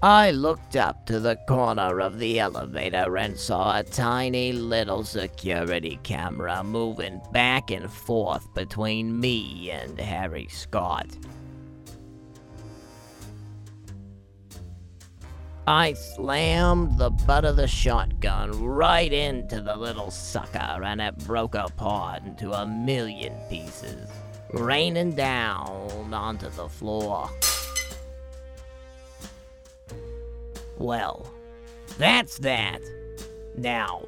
I 0.00 0.30
looked 0.30 0.76
up 0.76 1.06
to 1.06 1.18
the 1.18 1.36
corner 1.48 2.00
of 2.00 2.18
the 2.18 2.38
elevator 2.38 3.16
and 3.16 3.36
saw 3.36 3.78
a 3.78 3.82
tiny 3.82 4.52
little 4.52 5.02
security 5.02 5.98
camera 6.04 6.62
moving 6.62 7.20
back 7.32 7.72
and 7.72 7.90
forth 7.90 8.46
between 8.54 9.18
me 9.18 9.70
and 9.72 9.98
Harry 9.98 10.46
Scott. 10.50 11.08
I 15.66 15.94
slammed 15.94 16.98
the 16.98 17.08
butt 17.08 17.46
of 17.46 17.56
the 17.56 17.66
shotgun 17.66 18.62
right 18.62 19.10
into 19.10 19.62
the 19.62 19.74
little 19.76 20.10
sucker 20.10 20.82
and 20.84 21.00
it 21.00 21.16
broke 21.18 21.54
apart 21.54 22.22
into 22.26 22.52
a 22.52 22.66
million 22.66 23.32
pieces, 23.48 24.10
raining 24.52 25.12
down 25.12 26.12
onto 26.12 26.50
the 26.50 26.68
floor. 26.68 27.30
Well, 30.76 31.26
that's 31.96 32.38
that. 32.40 32.82
Now, 33.56 34.06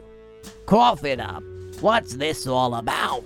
cough 0.66 1.04
it 1.04 1.20
up. 1.20 1.42
What's 1.80 2.16
this 2.16 2.46
all 2.46 2.74
about? 2.74 3.24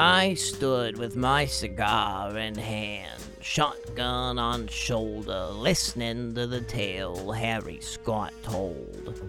I 0.00 0.34
stood 0.34 0.96
with 0.96 1.16
my 1.16 1.44
cigar 1.44 2.38
in 2.38 2.54
hand, 2.54 3.20
shotgun 3.40 4.38
on 4.38 4.68
shoulder, 4.68 5.48
listening 5.50 6.36
to 6.36 6.46
the 6.46 6.60
tale 6.60 7.32
Harry 7.32 7.80
Scott 7.80 8.32
told. 8.44 9.20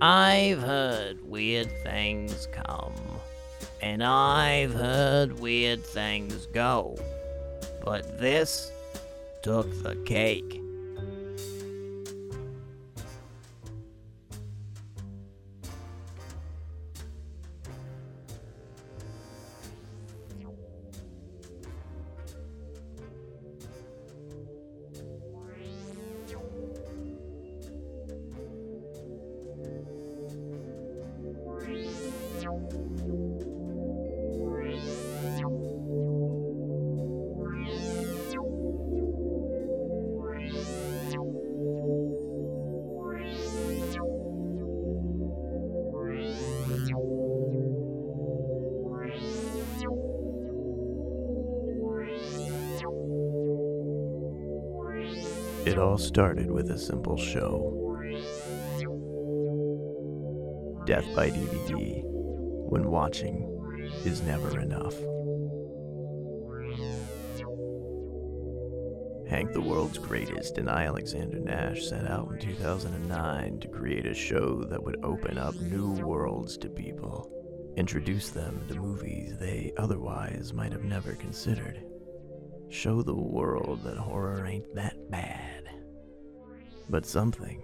I've 0.00 0.62
heard 0.62 1.20
weird 1.28 1.70
things 1.82 2.48
come, 2.52 2.94
and 3.82 4.02
I've 4.02 4.72
heard 4.72 5.38
weird 5.40 5.84
things 5.84 6.46
go, 6.46 6.96
but 7.84 8.18
this 8.18 8.72
took 9.42 9.70
the 9.82 9.96
cake. 10.06 10.62
It 55.76 55.80
all 55.80 55.98
started 55.98 56.50
with 56.50 56.70
a 56.70 56.78
simple 56.78 57.18
show 57.18 58.00
Death 60.86 61.04
by 61.14 61.28
DVD, 61.28 62.00
when 62.02 62.90
watching 62.90 63.44
is 64.02 64.22
never 64.22 64.58
enough. 64.58 64.94
Hank 69.28 69.52
the 69.52 69.60
World's 69.60 69.98
Greatest 69.98 70.56
and 70.56 70.70
I, 70.70 70.84
Alexander 70.86 71.40
Nash, 71.40 71.84
set 71.84 72.10
out 72.10 72.32
in 72.32 72.38
2009 72.38 73.60
to 73.60 73.68
create 73.68 74.06
a 74.06 74.14
show 74.14 74.64
that 74.70 74.82
would 74.82 75.04
open 75.04 75.36
up 75.36 75.56
new 75.56 75.92
worlds 75.92 76.56
to 76.56 76.70
people, 76.70 77.30
introduce 77.76 78.30
them 78.30 78.64
to 78.68 78.76
movies 78.76 79.36
they 79.38 79.74
otherwise 79.76 80.54
might 80.54 80.72
have 80.72 80.84
never 80.84 81.12
considered, 81.16 81.84
show 82.70 83.02
the 83.02 83.14
world 83.14 83.84
that 83.84 83.98
horror 83.98 84.46
ain't 84.46 84.74
that 84.74 84.96
bad. 85.10 85.45
But 86.88 87.04
something, 87.04 87.62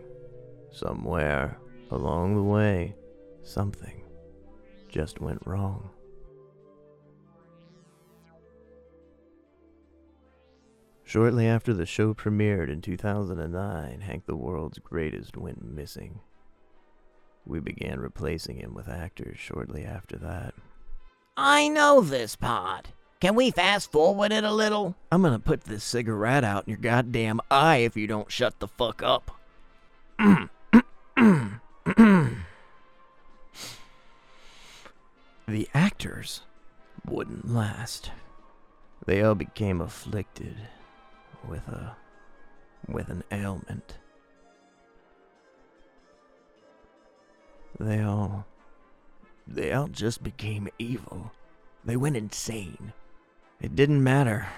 somewhere 0.71 1.59
along 1.91 2.37
the 2.37 2.43
way, 2.43 2.97
something 3.43 4.03
just 4.89 5.21
went 5.21 5.47
wrong. 5.47 5.91
Shortly 11.05 11.47
after 11.47 11.75
the 11.75 11.85
show 11.85 12.15
premiered 12.15 12.71
in 12.71 12.81
2009, 12.81 14.01
Hank 14.01 14.25
the 14.27 14.35
World's 14.35 14.79
Greatest 14.79 15.37
went 15.37 15.63
missing. 15.63 16.21
We 17.45 17.61
began 17.61 18.01
replacing 18.01 18.57
him 18.57 18.73
with 18.73 18.89
actors 18.89 19.39
shortly 19.39 19.85
after 19.85 20.17
that. 20.17 20.55
I 21.37 21.69
know 21.69 22.01
this 22.01 22.35
part. 22.35 22.93
Can 23.23 23.37
we 23.37 23.53
fast 23.53 23.93
forward 23.93 24.33
it 24.33 24.43
a 24.43 24.51
little? 24.51 24.97
I'm 25.13 25.23
gonna 25.23 25.39
put 25.39 25.63
this 25.63 25.85
cigarette 25.85 26.43
out 26.43 26.65
in 26.67 26.71
your 26.71 26.81
goddamn 26.81 27.41
eye 27.53 27.77
if 27.77 27.97
you 27.97 28.09
don't 28.09 28.33
shut 28.33 28.59
the 28.59 28.67
fuck 28.67 29.01
up. 29.01 29.31
the 35.47 35.69
actors 35.73 36.41
wouldn't 37.07 37.49
last. 37.49 38.11
They 39.07 39.23
all 39.23 39.37
became 39.37 39.81
afflicted 39.81 40.57
with 41.47 41.69
a 41.69 41.95
with 42.89 43.09
an 43.09 43.23
ailment. 43.31 43.99
They 47.79 48.03
all 48.03 48.47
They 49.47 49.73
all 49.73 49.87
just 49.87 50.25
became 50.25 50.69
evil. 50.81 51.31
They 51.85 51.97
went 51.97 52.17
insane. 52.17 52.93
It 53.62 53.77
didn't 53.77 54.03
matter. 54.03 54.48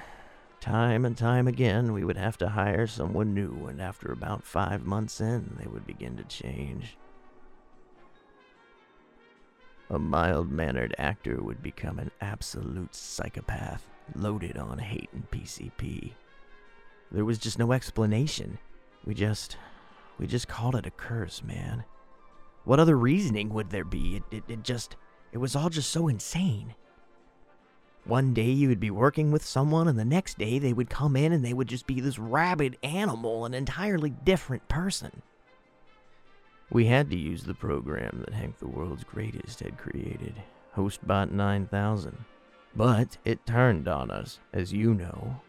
time 0.60 1.04
and 1.04 1.14
time 1.14 1.46
again 1.46 1.92
we 1.92 2.04
would 2.04 2.16
have 2.16 2.38
to 2.38 2.48
hire 2.48 2.86
someone 2.86 3.34
new 3.34 3.66
and 3.66 3.82
after 3.82 4.10
about 4.10 4.46
5 4.46 4.86
months 4.86 5.20
in 5.20 5.58
they 5.60 5.66
would 5.66 5.86
begin 5.86 6.16
to 6.16 6.24
change. 6.24 6.96
A 9.90 9.98
mild-mannered 9.98 10.94
actor 10.96 11.42
would 11.42 11.62
become 11.62 11.98
an 11.98 12.10
absolute 12.22 12.94
psychopath, 12.94 13.86
loaded 14.14 14.56
on 14.56 14.78
hate 14.78 15.10
and 15.12 15.30
PCP. 15.30 16.12
There 17.12 17.26
was 17.26 17.36
just 17.36 17.58
no 17.58 17.72
explanation. 17.72 18.58
We 19.04 19.12
just 19.12 19.58
we 20.18 20.26
just 20.26 20.48
called 20.48 20.76
it 20.76 20.86
a 20.86 20.90
curse, 20.90 21.42
man. 21.42 21.84
What 22.64 22.80
other 22.80 22.96
reasoning 22.96 23.50
would 23.50 23.68
there 23.68 23.84
be? 23.84 24.16
It, 24.16 24.22
it, 24.30 24.44
it 24.48 24.62
just, 24.62 24.96
it 25.32 25.38
was 25.38 25.54
all 25.54 25.68
just 25.68 25.90
so 25.90 26.08
insane. 26.08 26.74
One 28.06 28.34
day 28.34 28.50
you 28.50 28.68
would 28.68 28.80
be 28.80 28.90
working 28.90 29.32
with 29.32 29.44
someone, 29.44 29.88
and 29.88 29.98
the 29.98 30.04
next 30.04 30.36
day 30.38 30.58
they 30.58 30.74
would 30.74 30.90
come 30.90 31.16
in 31.16 31.32
and 31.32 31.44
they 31.44 31.54
would 31.54 31.68
just 31.68 31.86
be 31.86 32.00
this 32.00 32.18
rabid 32.18 32.76
animal, 32.82 33.46
an 33.46 33.54
entirely 33.54 34.10
different 34.10 34.68
person. 34.68 35.22
We 36.70 36.86
had 36.86 37.10
to 37.10 37.16
use 37.16 37.44
the 37.44 37.54
program 37.54 38.22
that 38.24 38.34
Hank 38.34 38.58
the 38.58 38.66
World's 38.66 39.04
Greatest 39.04 39.60
had 39.60 39.78
created, 39.78 40.34
HostBot 40.76 41.30
9000. 41.30 42.24
But 42.76 43.16
it 43.24 43.46
turned 43.46 43.88
on 43.88 44.10
us, 44.10 44.38
as 44.52 44.72
you 44.72 44.92
know. 44.92 45.40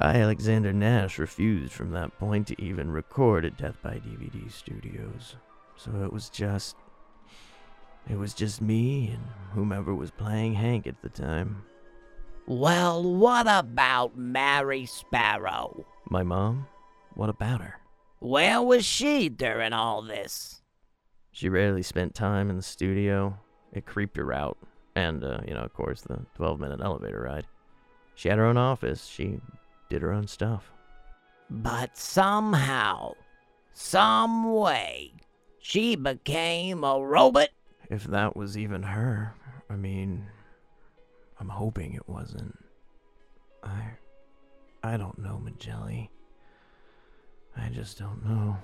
I, 0.00 0.16
Alexander 0.16 0.72
Nash, 0.72 1.18
refused 1.18 1.72
from 1.72 1.92
that 1.92 2.18
point 2.18 2.48
to 2.48 2.60
even 2.60 2.90
record 2.90 3.44
at 3.44 3.56
Death 3.56 3.80
by 3.82 3.94
DVD 3.94 4.50
Studios. 4.50 5.36
So 5.76 6.02
it 6.04 6.12
was 6.12 6.28
just. 6.28 6.76
It 8.08 8.18
was 8.18 8.34
just 8.34 8.60
me 8.60 9.08
and 9.08 9.22
whomever 9.52 9.94
was 9.94 10.10
playing 10.10 10.54
Hank 10.54 10.86
at 10.86 11.00
the 11.00 11.08
time. 11.08 11.64
Well, 12.46 13.02
what 13.02 13.46
about 13.48 14.16
Mary 14.18 14.84
Sparrow? 14.84 15.86
My 16.10 16.22
mom? 16.22 16.66
What 17.14 17.30
about 17.30 17.62
her? 17.62 17.80
Where 18.18 18.60
was 18.60 18.84
she 18.84 19.28
during 19.28 19.72
all 19.72 20.02
this? 20.02 20.60
She 21.32 21.48
rarely 21.48 21.82
spent 21.82 22.14
time 22.14 22.50
in 22.50 22.56
the 22.56 22.62
studio. 22.62 23.38
It 23.72 23.86
creeped 23.86 24.16
her 24.18 24.32
out. 24.32 24.58
And, 24.94 25.24
uh, 25.24 25.40
you 25.46 25.54
know, 25.54 25.62
of 25.62 25.72
course, 25.72 26.02
the 26.02 26.24
12 26.36 26.60
minute 26.60 26.80
elevator 26.82 27.22
ride. 27.22 27.46
She 28.14 28.28
had 28.28 28.38
her 28.38 28.44
own 28.44 28.56
office. 28.56 29.06
She 29.06 29.40
did 29.88 30.02
her 30.02 30.12
own 30.12 30.26
stuff. 30.26 30.70
But 31.50 31.96
somehow, 31.96 33.14
some 33.72 34.52
way, 34.54 35.12
she 35.58 35.96
became 35.96 36.84
a 36.84 37.00
robot? 37.00 37.48
If 37.94 38.02
that 38.04 38.34
was 38.36 38.58
even 38.58 38.82
her, 38.82 39.32
I 39.70 39.76
mean, 39.76 40.26
I'm 41.38 41.48
hoping 41.48 41.94
it 41.94 42.08
wasn't. 42.08 42.58
I. 43.62 43.92
I 44.82 44.96
don't 44.96 45.16
know, 45.18 45.38
Magelli. 45.38 46.10
I 47.56 47.68
just 47.68 47.96
don't 47.96 48.24
know. 48.24 48.56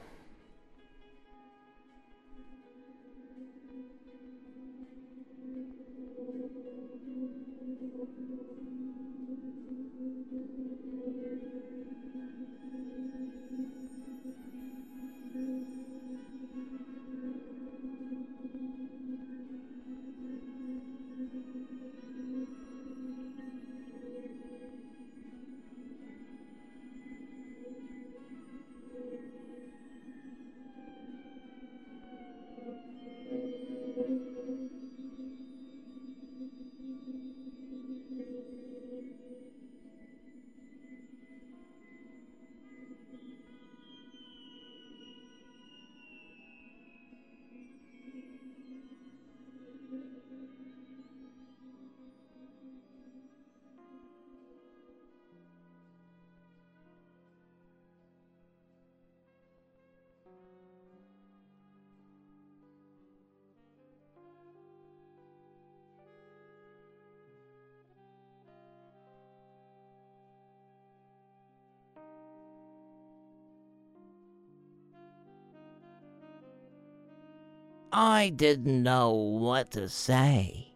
I 77.92 78.28
didn't 78.28 78.82
know 78.82 79.10
what 79.12 79.72
to 79.72 79.88
say. 79.88 80.74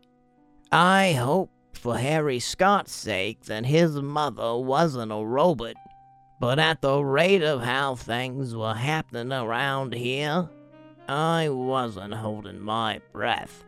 I 0.73 1.13
hope 1.13 1.51
for 1.73 1.97
Harry 1.97 2.41
Scott's 2.41 2.93
sake 2.93 3.45
that 3.45 3.67
his 3.67 3.95
mother 4.01 4.57
wasn't 4.57 5.13
a 5.13 5.25
robot. 5.25 5.77
But 6.41 6.59
at 6.59 6.81
the 6.81 7.01
rate 7.01 7.43
of 7.43 7.63
how 7.63 7.95
things 7.95 8.57
were 8.57 8.75
happening 8.75 9.33
around 9.33 9.95
here, 9.95 10.49
I 11.09 11.49
wasn't 11.51 12.15
holding 12.15 12.61
my 12.61 13.01
breath. 13.13 13.65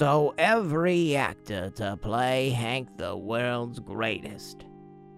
So 0.00 0.32
every 0.38 1.14
actor 1.14 1.68
to 1.76 1.94
play 1.94 2.48
Hank 2.48 2.88
the 2.96 3.14
world's 3.14 3.80
greatest. 3.80 4.64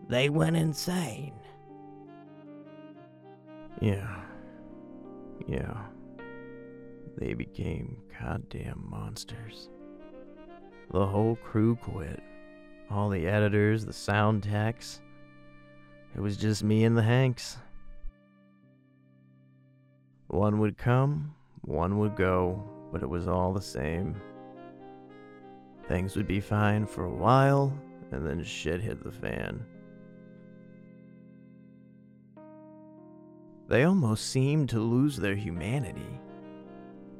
They 0.09 0.29
went 0.29 0.57
insane. 0.57 1.35
Yeah. 3.81 4.23
Yeah. 5.47 5.85
They 7.17 7.33
became 7.35 7.97
goddamn 8.21 8.85
monsters. 8.91 9.69
The 10.91 11.07
whole 11.07 11.37
crew 11.37 11.77
quit. 11.77 12.21
All 12.91 13.09
the 13.09 13.29
editors, 13.29 13.87
the 13.87 13.93
sound 13.93 14.43
techs. 14.43 15.01
It 16.17 16.21
was 16.21 16.37
just 16.37 16.65
me 16.65 16.83
and 16.83 16.99
the 16.99 17.03
Hanks. 17.03 17.57
One 20.27 20.59
would 20.59 20.77
come, 20.77 21.37
one 21.61 22.01
would 22.01 22.17
go, 22.17 22.61
but 22.91 23.05
it 23.05 23.09
was 23.09 23.29
all 23.29 23.53
the 23.53 23.63
same. 23.63 24.21
Things 25.93 26.17
would 26.17 26.27
be 26.27 26.41
fine 26.41 26.87
for 26.87 27.05
a 27.05 27.15
while, 27.15 27.71
and 28.13 28.27
then 28.27 28.43
shit 28.43 28.81
hit 28.81 29.05
the 29.05 29.13
fan. 29.13 29.63
They 33.69 33.85
almost 33.85 34.31
seemed 34.31 34.71
to 34.71 34.81
lose 34.81 35.19
their 35.19 35.35
humanity. 35.35 36.19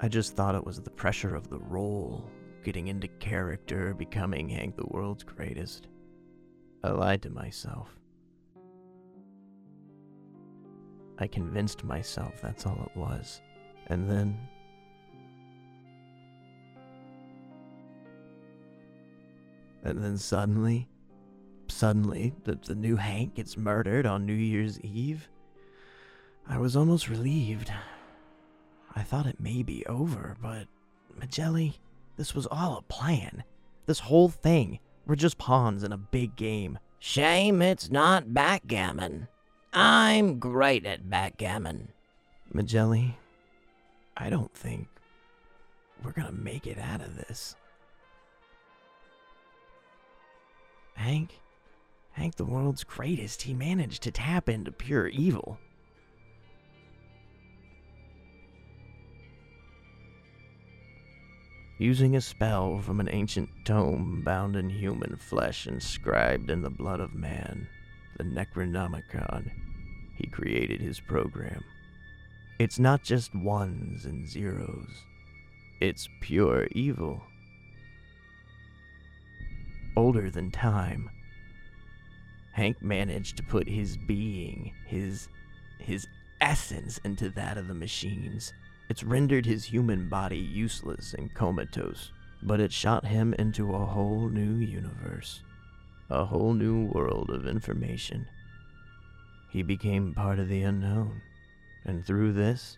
I 0.01 0.09
just 0.09 0.37
thought 0.37 0.55
it 0.55 0.65
was 0.65 0.81
the 0.81 0.89
pressure 0.89 1.37
of 1.37 1.51
the 1.51 1.59
role, 1.59 2.31
getting 2.65 2.89
into 2.89 3.09
character, 3.09 3.93
becoming 3.93 4.49
Hank 4.49 4.77
the 4.77 4.87
world's 4.87 5.23
greatest. 5.23 5.89
I 6.83 6.93
lied 6.93 7.21
to 7.25 7.31
myself. 7.31 7.91
I 11.19 11.27
convinced 11.27 11.85
myself 11.85 12.41
that's 12.41 12.65
all 12.65 12.91
it 12.91 12.99
was. 12.99 13.43
And 13.89 14.09
then. 14.09 14.39
And 19.83 20.03
then 20.03 20.17
suddenly, 20.17 20.89
suddenly, 21.69 22.35
the, 22.45 22.57
the 22.57 22.75
new 22.75 22.97
Hank 22.97 23.35
gets 23.35 23.57
murdered 23.57 24.07
on 24.07 24.27
New 24.27 24.33
Year's 24.33 24.81
Eve. 24.81 25.29
I 26.49 26.59
was 26.59 26.77
almost 26.77 27.09
relieved. 27.09 27.73
I 28.95 29.03
thought 29.03 29.27
it 29.27 29.41
may 29.41 29.63
be 29.63 29.87
over, 29.87 30.37
but 30.41 30.67
Magelli, 31.19 31.81
this 32.17 32.35
was 32.35 32.47
all 32.47 32.79
a 32.79 32.83
plan. 32.83 33.45
This 33.87 34.01
whole 34.01 34.29
thing, 34.29 34.79
we're 35.07 35.17
just 35.17 35.39
pawns 35.39 35.83
in 35.83 35.93
a 35.93 35.99
big 35.99 36.37
game. 36.37 36.79
Shame 36.99 37.63
it's 37.63 37.91
not 37.91 38.33
backgammon. 38.33 39.29
I'm 39.73 40.39
great 40.39 40.87
at 40.87 41.09
backgammon. 41.09 41.89
Magelli, 42.53 43.17
I 44.17 44.31
don't 44.31 44.55
think 44.55 44.89
we're 46.05 46.13
gonna 46.13 46.33
make 46.33 46.67
it 46.67 46.79
out 46.79 47.01
of 47.01 47.17
this. 47.17 47.57
Hank, 50.95 51.41
Hank, 52.13 52.37
the 52.37 52.45
world's 52.45 52.85
greatest, 52.85 53.43
he 53.43 53.55
managed 53.55 54.03
to 54.03 54.11
tap 54.11 54.49
into 54.49 54.71
pure 54.71 55.09
evil. 55.09 55.59
Using 61.79 62.15
a 62.15 62.21
spell 62.21 62.81
from 62.81 63.01
an 63.01 63.09
ancient 63.11 63.49
tome 63.65 64.23
bound 64.25 64.55
in 64.55 64.71
human 64.71 65.17
flesh 65.17 65.67
inscribed 65.67 66.51
in 66.51 66.63
the 66.63 66.71
blood 66.71 67.01
of 67.01 67.15
man, 67.15 67.67
the 68.19 68.25
Necronomicon, 68.25 69.51
he 70.17 70.29
created 70.29 70.81
his 70.81 71.01
program. 71.01 71.65
It's 72.59 72.79
not 72.79 73.03
just 73.03 73.35
ones 73.35 74.05
and 74.05 74.29
zeros, 74.29 74.91
it's 75.81 76.09
pure 76.21 76.69
evil. 76.73 77.23
Older 79.97 80.31
than 80.31 80.51
time, 80.51 81.11
Hank 82.53 82.83
managed 82.83 83.37
to 83.37 83.43
put 83.43 83.69
his 83.69 83.97
being, 83.97 84.73
his 84.87 85.29
his 85.79 86.07
essence 86.41 86.99
into 87.05 87.29
that 87.31 87.59
of 87.59 87.69
the 87.69 87.75
machines. 87.75 88.53
It's 88.89 89.03
rendered 89.03 89.47
his 89.47 89.65
human 89.65 90.09
body 90.09 90.39
useless 90.39 91.15
and 91.15 91.35
comatose, 91.35 92.13
but 92.43 92.61
it 92.61 92.73
shot 92.73 93.07
him 93.07 93.35
into 93.35 93.75
a 93.75 93.85
whole 93.87 94.29
new 94.29 94.57
universe, 94.65 95.43
a 96.11 96.25
whole 96.25 96.53
new 96.55 96.87
world 96.87 97.31
of 97.31 97.47
information. 97.47 98.27
He 99.51 99.63
became 99.63 100.15
part 100.15 100.39
of 100.39 100.49
the 100.49 100.63
unknown, 100.63 101.21
and 101.85 102.05
through 102.05 102.33
this, 102.33 102.77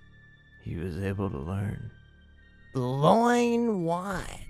he 0.63 0.77
was 0.77 0.99
able 0.99 1.31
to 1.31 1.39
learn 1.39 1.91
Loin 2.75 3.85
what? 3.85 4.41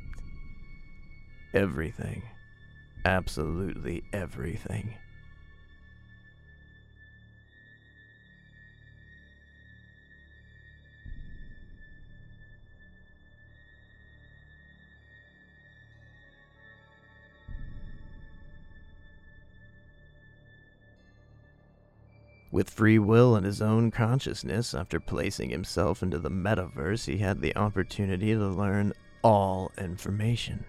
everything. 1.53 2.22
Absolutely 3.05 4.03
everything. 4.12 4.95
With 22.51 22.71
free 22.71 23.01
will 23.01 23.35
and 23.35 23.45
his 23.45 23.61
own 23.61 23.90
consciousness, 23.90 24.75
after 24.75 25.01
placing 25.01 25.51
himself 25.51 26.05
into 26.05 26.21
the 26.21 26.31
metaverse, 26.31 27.07
he 27.07 27.19
had 27.19 27.40
the 27.40 27.55
opportunity 27.57 28.33
to 28.33 28.47
learn 28.47 28.93
all 29.23 29.73
information. 29.77 30.64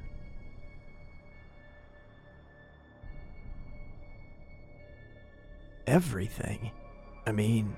Everything. 5.87 6.71
I 7.27 7.31
mean, 7.31 7.75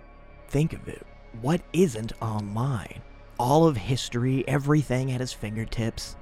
think 0.47 0.73
of 0.73 0.87
it. 0.87 1.05
What 1.41 1.61
isn't 1.73 2.13
online? 2.21 3.01
All 3.37 3.67
of 3.67 3.77
history, 3.77 4.47
everything 4.47 5.11
at 5.11 5.19
his 5.19 5.33
fingertips. 5.33 6.15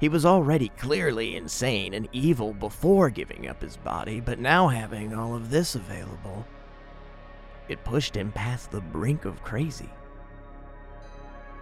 He 0.00 0.08
was 0.08 0.26
already 0.26 0.68
clearly 0.70 1.36
insane 1.36 1.94
and 1.94 2.08
evil 2.12 2.52
before 2.52 3.08
giving 3.08 3.46
up 3.46 3.62
his 3.62 3.76
body, 3.76 4.20
but 4.20 4.40
now 4.40 4.66
having 4.66 5.14
all 5.14 5.34
of 5.34 5.48
this 5.48 5.76
available, 5.76 6.44
it 7.68 7.84
pushed 7.84 8.16
him 8.16 8.32
past 8.32 8.70
the 8.70 8.80
brink 8.80 9.24
of 9.24 9.44
crazy. 9.44 9.88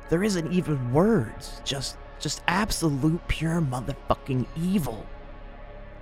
There 0.09 0.25
isn't 0.25 0.53
even 0.53 0.93
words, 0.93 1.61
just 1.65 1.97
just 2.19 2.43
absolute 2.49 3.21
pure 3.29 3.61
motherfucking 3.61 4.47
evil. 4.57 5.07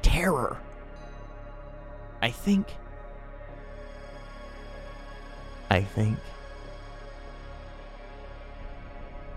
Terror. 0.02 0.58
I 2.20 2.30
think 2.30 2.66
I 5.70 5.82
think 5.82 6.18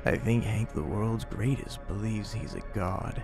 I 0.05 0.17
think 0.17 0.43
Hank 0.43 0.73
the 0.73 0.81
world's 0.81 1.25
greatest 1.25 1.85
believes 1.87 2.31
he's 2.33 2.55
a 2.55 2.61
god. 2.73 3.21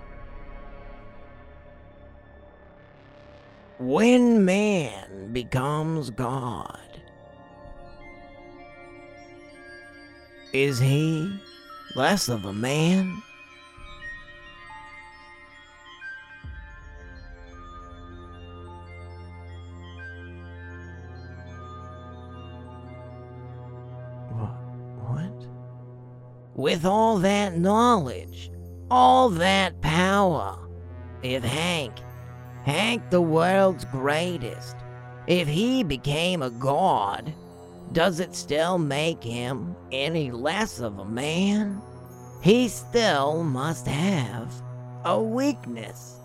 When 3.79 4.43
man 4.45 5.31
becomes 5.33 6.09
God, 6.09 7.01
is 10.53 10.79
he 10.79 11.39
less 11.95 12.29
of 12.29 12.45
a 12.45 12.53
man? 12.53 13.21
With 26.57 26.83
all 26.83 27.19
that 27.19 27.57
knowledge, 27.57 28.51
all 28.91 29.29
that 29.29 29.79
power, 29.81 30.57
if 31.23 31.43
Hank, 31.43 31.93
Hank 32.65 33.09
the 33.09 33.21
world's 33.21 33.85
greatest, 33.85 34.75
if 35.27 35.47
he 35.47 35.83
became 35.83 36.41
a 36.41 36.49
god, 36.49 37.33
does 37.93 38.19
it 38.19 38.35
still 38.35 38.77
make 38.77 39.23
him 39.23 39.73
any 39.93 40.31
less 40.31 40.81
of 40.81 40.99
a 40.99 41.05
man? 41.05 41.81
he 42.41 42.67
still 42.67 43.43
must 43.43 43.87
have 43.87 44.53
a 45.05 45.21
weakness. 45.21 46.19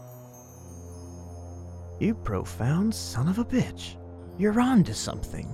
You 1.98 2.14
profound 2.14 2.94
son 2.94 3.28
of 3.28 3.38
a 3.38 3.44
bitch. 3.44 3.96
You're 4.38 4.60
on 4.60 4.84
to 4.84 4.94
something. 4.94 5.48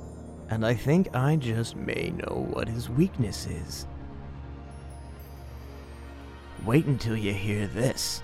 And 0.51 0.65
I 0.65 0.75
think 0.75 1.15
I 1.15 1.37
just 1.37 1.77
may 1.77 2.11
know 2.11 2.47
what 2.53 2.69
his 2.69 2.89
weakness 2.89 3.47
is. 3.47 3.87
Wait 6.65 6.87
until 6.87 7.17
you 7.17 7.33
hear 7.33 7.67
this. 7.67 8.23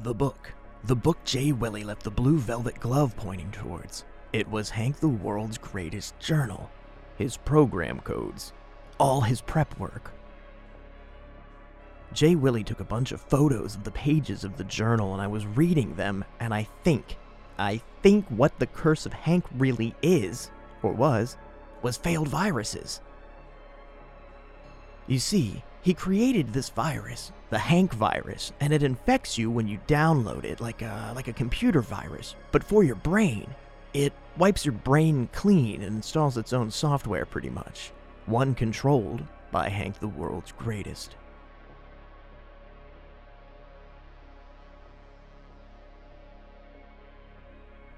The 0.00 0.14
book. 0.14 0.52
The 0.84 0.94
book 0.94 1.18
Jay 1.24 1.50
Willie 1.52 1.82
left 1.82 2.04
the 2.04 2.10
blue 2.10 2.38
velvet 2.38 2.78
glove 2.78 3.16
pointing 3.16 3.50
towards. 3.50 4.04
It 4.30 4.50
was 4.50 4.68
Hank 4.68 5.00
the 5.00 5.08
World's 5.08 5.56
Greatest 5.56 6.18
Journal. 6.18 6.70
His 7.16 7.38
program 7.38 8.00
codes. 8.00 8.52
All 8.98 9.22
his 9.22 9.40
prep 9.40 9.78
work. 9.78 10.12
Jay 12.12 12.34
Willie 12.34 12.64
took 12.64 12.80
a 12.80 12.84
bunch 12.84 13.10
of 13.12 13.22
photos 13.22 13.74
of 13.74 13.84
the 13.84 13.90
pages 13.90 14.44
of 14.44 14.58
the 14.58 14.64
journal 14.64 15.14
and 15.14 15.22
I 15.22 15.26
was 15.26 15.46
reading 15.46 15.94
them, 15.94 16.26
and 16.40 16.52
I 16.52 16.68
think, 16.84 17.16
I 17.58 17.80
think 18.02 18.26
what 18.28 18.58
the 18.58 18.66
curse 18.66 19.06
of 19.06 19.14
Hank 19.14 19.46
really 19.56 19.94
is, 20.02 20.50
or 20.82 20.92
was, 20.92 21.38
was 21.80 21.96
failed 21.96 22.28
viruses. 22.28 23.00
You 25.06 25.18
see, 25.18 25.62
he 25.80 25.94
created 25.94 26.52
this 26.52 26.68
virus, 26.68 27.32
the 27.48 27.58
Hank 27.58 27.94
virus, 27.94 28.52
and 28.60 28.74
it 28.74 28.82
infects 28.82 29.38
you 29.38 29.50
when 29.50 29.68
you 29.68 29.80
download 29.86 30.44
it 30.44 30.60
like 30.60 30.82
a, 30.82 31.12
like 31.14 31.28
a 31.28 31.32
computer 31.32 31.80
virus, 31.80 32.34
but 32.52 32.62
for 32.62 32.84
your 32.84 32.96
brain. 32.96 33.54
It 33.98 34.12
wipes 34.36 34.64
your 34.64 34.74
brain 34.74 35.28
clean 35.32 35.82
and 35.82 35.96
installs 35.96 36.36
its 36.36 36.52
own 36.52 36.70
software 36.70 37.26
pretty 37.26 37.50
much. 37.50 37.90
One 38.26 38.54
controlled 38.54 39.24
by 39.50 39.70
Hank 39.70 39.98
the 39.98 40.06
world's 40.06 40.52
greatest. 40.52 41.16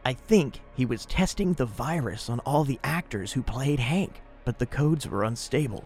I 0.06 0.14
think 0.14 0.62
he 0.74 0.86
was 0.86 1.04
testing 1.04 1.52
the 1.52 1.66
virus 1.66 2.30
on 2.30 2.40
all 2.46 2.64
the 2.64 2.80
actors 2.82 3.32
who 3.32 3.42
played 3.42 3.78
Hank, 3.78 4.22
but 4.46 4.58
the 4.58 4.64
codes 4.64 5.06
were 5.06 5.24
unstable. 5.24 5.84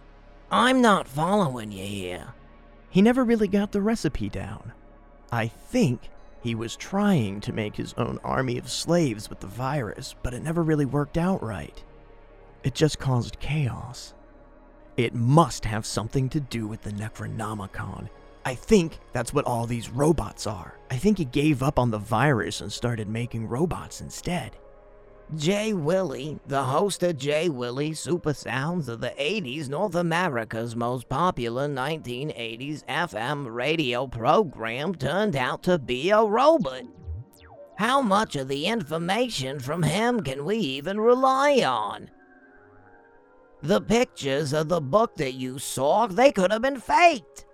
I'm 0.48 0.81
not 0.81 1.09
following 1.09 1.72
you 1.72 1.85
here. 1.85 2.35
He 2.88 3.03
never 3.03 3.24
really 3.24 3.48
got 3.48 3.72
the 3.72 3.81
recipe 3.83 4.29
down. 4.29 4.74
I 5.33 5.48
think 5.48 6.03
he 6.44 6.54
was 6.54 6.76
trying 6.76 7.40
to 7.40 7.54
make 7.54 7.74
his 7.74 7.94
own 7.94 8.18
army 8.22 8.59
of 8.59 8.70
slaves 8.70 9.30
with 9.30 9.40
the 9.40 9.46
virus, 9.46 10.14
but 10.22 10.35
it 10.35 10.42
never 10.42 10.62
really 10.62 10.85
worked 10.85 11.16
out 11.16 11.42
right. 11.42 11.83
It 12.62 12.74
just 12.74 12.98
caused 12.98 13.40
chaos. 13.40 14.12
It 14.98 15.14
must 15.14 15.64
have 15.64 15.87
something 15.87 16.28
to 16.28 16.40
do 16.40 16.66
with 16.66 16.83
the 16.83 16.92
Necronomicon. 16.92 18.11
I 18.44 18.54
think 18.54 18.98
that's 19.14 19.33
what 19.33 19.46
all 19.46 19.64
these 19.64 19.88
robots 19.88 20.46
are. 20.46 20.78
I 20.90 20.98
think 20.98 21.16
he 21.16 21.24
gave 21.24 21.62
up 21.62 21.78
on 21.78 21.90
the 21.90 21.96
virus 21.96 22.61
and 22.61 22.70
started 22.70 23.09
making 23.09 23.48
robots 23.48 24.02
instead. 24.02 24.54
Jay 25.37 25.72
Willie, 25.72 26.38
the 26.46 26.62
host 26.62 27.02
of 27.02 27.16
Jay 27.16 27.48
Willie 27.48 27.94
Super 27.94 28.34
Sounds 28.34 28.88
of 28.88 29.00
the 29.00 29.14
80s, 29.18 29.68
North 29.68 29.94
America's 29.94 30.76
most 30.76 31.08
popular 31.08 31.66
1980s 31.66 32.84
FM 32.84 33.52
radio 33.52 34.06
program, 34.06 34.94
turned 34.94 35.34
out 35.34 35.62
to 35.64 35.78
be 35.78 36.10
a 36.10 36.22
robot. 36.22 36.82
How 37.76 38.00
much 38.00 38.37
of 38.37 38.48
the 38.48 38.66
information 38.66 39.58
from 39.58 39.82
him 39.82 40.20
can 40.20 40.44
we 40.44 40.58
even 40.58 41.00
rely 41.00 41.62
on? 41.64 42.10
The 43.62 43.80
pictures 43.80 44.52
of 44.52 44.68
the 44.68 44.80
book 44.80 45.16
that 45.16 45.32
you 45.32 45.58
saw, 45.58 46.06
they 46.06 46.30
could 46.30 46.52
have 46.52 46.62
been 46.62 46.78
faked. 46.78 47.46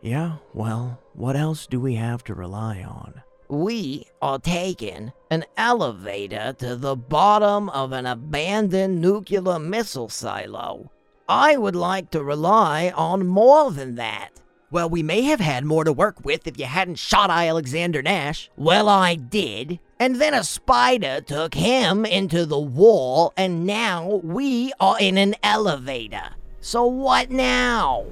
Yeah, 0.00 0.36
well, 0.54 1.02
what 1.12 1.36
else 1.36 1.66
do 1.66 1.80
we 1.80 1.96
have 1.96 2.24
to 2.24 2.34
rely 2.34 2.82
on? 2.82 3.22
We 3.48 4.06
are 4.20 4.38
taking 4.38 5.12
an 5.30 5.44
elevator 5.56 6.54
to 6.58 6.74
the 6.76 6.96
bottom 6.96 7.68
of 7.70 7.92
an 7.92 8.06
abandoned 8.06 9.00
nuclear 9.00 9.58
missile 9.58 10.08
silo. 10.08 10.90
I 11.28 11.56
would 11.56 11.76
like 11.76 12.10
to 12.10 12.22
rely 12.22 12.92
on 12.94 13.26
more 13.26 13.70
than 13.70 13.94
that. 13.96 14.30
Well, 14.70 14.90
we 14.90 15.02
may 15.02 15.22
have 15.22 15.38
had 15.38 15.64
more 15.64 15.84
to 15.84 15.92
work 15.92 16.24
with 16.24 16.46
if 16.46 16.58
you 16.58 16.64
hadn't 16.64 16.98
shot 16.98 17.30
Alexander 17.30 18.02
Nash. 18.02 18.50
Well, 18.56 18.88
I 18.88 19.14
did. 19.14 19.78
And 19.98 20.16
then 20.16 20.34
a 20.34 20.42
spider 20.42 21.20
took 21.20 21.54
him 21.54 22.04
into 22.04 22.46
the 22.46 22.58
wall, 22.58 23.32
and 23.36 23.64
now 23.64 24.20
we 24.24 24.72
are 24.80 24.98
in 24.98 25.18
an 25.18 25.36
elevator. 25.42 26.30
So 26.60 26.84
what 26.84 27.30
now? 27.30 28.06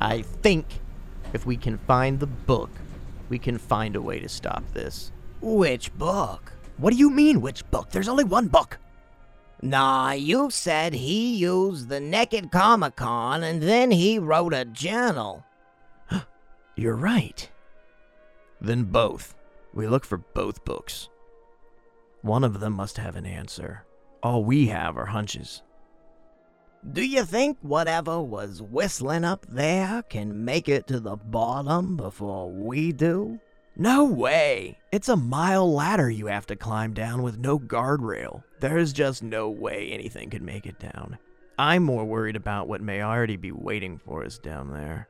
I 0.00 0.22
think 0.22 0.66
if 1.32 1.46
we 1.46 1.56
can 1.56 1.78
find 1.78 2.18
the 2.18 2.26
book, 2.26 2.70
we 3.28 3.38
can 3.38 3.58
find 3.58 3.96
a 3.96 4.02
way 4.02 4.18
to 4.20 4.28
stop 4.28 4.64
this. 4.72 5.12
Which 5.40 5.92
book? 5.94 6.52
What 6.78 6.92
do 6.92 6.98
you 6.98 7.10
mean, 7.10 7.40
which 7.40 7.68
book? 7.70 7.90
There's 7.90 8.08
only 8.08 8.24
one 8.24 8.48
book. 8.48 8.78
Nah, 9.62 10.12
you 10.12 10.50
said 10.50 10.94
he 10.94 11.36
used 11.36 11.88
the 11.88 12.00
Naked 12.00 12.50
Comic 12.50 12.96
Con 12.96 13.42
and 13.42 13.62
then 13.62 13.90
he 13.90 14.18
wrote 14.18 14.54
a 14.54 14.64
journal. 14.64 15.44
You're 16.76 16.96
right. 16.96 17.48
Then 18.60 18.84
both. 18.84 19.34
We 19.74 19.86
look 19.86 20.04
for 20.04 20.16
both 20.16 20.64
books. 20.64 21.08
One 22.22 22.42
of 22.42 22.60
them 22.60 22.72
must 22.72 22.96
have 22.96 23.16
an 23.16 23.26
answer. 23.26 23.84
All 24.22 24.44
we 24.44 24.66
have 24.66 24.96
are 24.96 25.06
hunches. 25.06 25.62
Do 26.88 27.04
you 27.04 27.24
think 27.24 27.58
whatever 27.60 28.22
was 28.22 28.62
whistling 28.62 29.22
up 29.22 29.44
there 29.46 30.02
can 30.02 30.46
make 30.46 30.66
it 30.66 30.86
to 30.86 30.98
the 30.98 31.16
bottom 31.16 31.96
before 31.96 32.50
we 32.50 32.90
do? 32.92 33.38
No 33.76 34.04
way! 34.04 34.78
It's 34.90 35.10
a 35.10 35.16
mile 35.16 35.70
ladder 35.70 36.10
you 36.10 36.26
have 36.26 36.46
to 36.46 36.56
climb 36.56 36.94
down 36.94 37.22
with 37.22 37.38
no 37.38 37.58
guardrail. 37.58 38.44
There's 38.60 38.94
just 38.94 39.22
no 39.22 39.50
way 39.50 39.90
anything 39.90 40.30
could 40.30 40.42
make 40.42 40.64
it 40.64 40.80
down. 40.80 41.18
I'm 41.58 41.82
more 41.82 42.06
worried 42.06 42.36
about 42.36 42.66
what 42.66 42.80
may 42.80 43.02
already 43.02 43.36
be 43.36 43.52
waiting 43.52 43.98
for 43.98 44.24
us 44.24 44.38
down 44.38 44.72
there. 44.72 45.06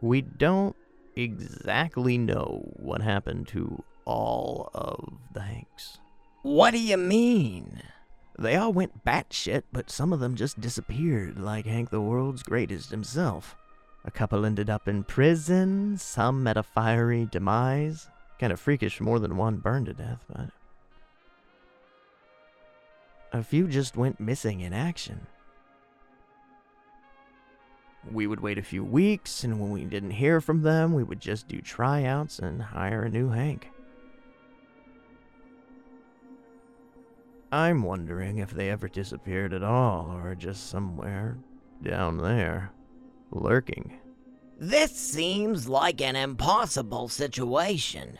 We 0.00 0.22
don't 0.22 0.74
exactly 1.14 2.16
know 2.16 2.72
what 2.76 3.02
happened 3.02 3.48
to 3.48 3.84
all 4.06 4.70
of 4.72 5.12
the 5.34 5.42
Hanks. 5.42 5.98
What 6.42 6.70
do 6.70 6.80
you 6.80 6.96
mean? 6.96 7.82
They 8.42 8.56
all 8.56 8.72
went 8.72 9.04
batshit, 9.04 9.62
but 9.72 9.88
some 9.88 10.12
of 10.12 10.18
them 10.18 10.34
just 10.34 10.60
disappeared, 10.60 11.38
like 11.38 11.64
Hank 11.64 11.90
the 11.90 12.00
world's 12.00 12.42
greatest 12.42 12.90
himself. 12.90 13.54
A 14.04 14.10
couple 14.10 14.44
ended 14.44 14.68
up 14.68 14.88
in 14.88 15.04
prison, 15.04 15.96
some 15.96 16.42
met 16.42 16.56
a 16.56 16.64
fiery 16.64 17.28
demise. 17.30 18.08
Kind 18.40 18.52
of 18.52 18.58
freakish, 18.58 19.00
more 19.00 19.20
than 19.20 19.36
one 19.36 19.58
burned 19.58 19.86
to 19.86 19.92
death, 19.92 20.24
but. 20.28 20.50
A 23.32 23.44
few 23.44 23.68
just 23.68 23.96
went 23.96 24.18
missing 24.18 24.60
in 24.60 24.72
action. 24.72 25.28
We 28.10 28.26
would 28.26 28.40
wait 28.40 28.58
a 28.58 28.62
few 28.62 28.82
weeks, 28.82 29.44
and 29.44 29.60
when 29.60 29.70
we 29.70 29.84
didn't 29.84 30.10
hear 30.10 30.40
from 30.40 30.62
them, 30.62 30.94
we 30.94 31.04
would 31.04 31.20
just 31.20 31.46
do 31.46 31.60
tryouts 31.60 32.40
and 32.40 32.60
hire 32.60 33.04
a 33.04 33.08
new 33.08 33.28
Hank. 33.28 33.70
I'm 37.52 37.82
wondering 37.82 38.38
if 38.38 38.50
they 38.50 38.70
ever 38.70 38.88
disappeared 38.88 39.52
at 39.52 39.62
all, 39.62 40.10
or 40.10 40.34
just 40.34 40.70
somewhere 40.70 41.36
down 41.82 42.16
there, 42.16 42.72
lurking. 43.30 43.98
This 44.58 44.92
seems 44.96 45.68
like 45.68 46.00
an 46.00 46.16
impossible 46.16 47.08
situation. 47.08 48.16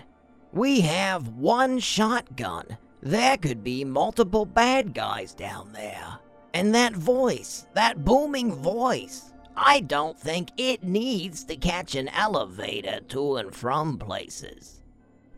We 0.53 0.83
have 0.83 1.29
one 1.29 1.79
shotgun. 1.79 2.77
There 3.01 3.39
could 3.39 3.65
be 3.65 3.85
multiple 3.85 4.45
bad 4.45 4.93
guys 4.93 5.33
down 5.33 5.73
there. 5.73 6.19
And 6.53 6.75
that 6.75 6.95
voice, 6.95 7.67
that 7.73 8.05
booming 8.05 8.53
voice, 8.53 9.33
I 9.57 9.81
don't 9.81 10.19
think 10.19 10.51
it 10.59 10.85
needs 10.85 11.45
to 11.45 11.57
catch 11.57 11.95
an 11.95 12.09
elevator 12.09 13.01
to 13.09 13.37
and 13.37 13.55
from 13.55 13.97
places. 13.97 14.83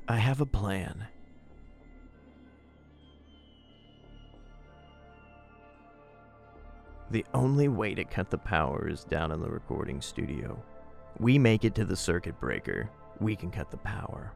I 0.09 0.17
have 0.17 0.41
a 0.41 0.47
plan. 0.47 1.07
The 7.15 7.25
only 7.33 7.69
way 7.69 7.95
to 7.95 8.03
cut 8.03 8.29
the 8.29 8.39
power 8.39 8.89
is 8.89 9.05
down 9.05 9.31
in 9.31 9.41
the 9.41 9.49
recording 9.49 10.01
studio. 10.01 10.61
We 11.21 11.39
make 11.39 11.65
it 11.65 11.73
to 11.77 11.85
the 11.85 11.95
circuit 11.95 12.41
breaker, 12.41 12.91
we 13.21 13.37
can 13.37 13.53
cut 13.53 13.71
the 13.71 13.77
power. 13.77 14.33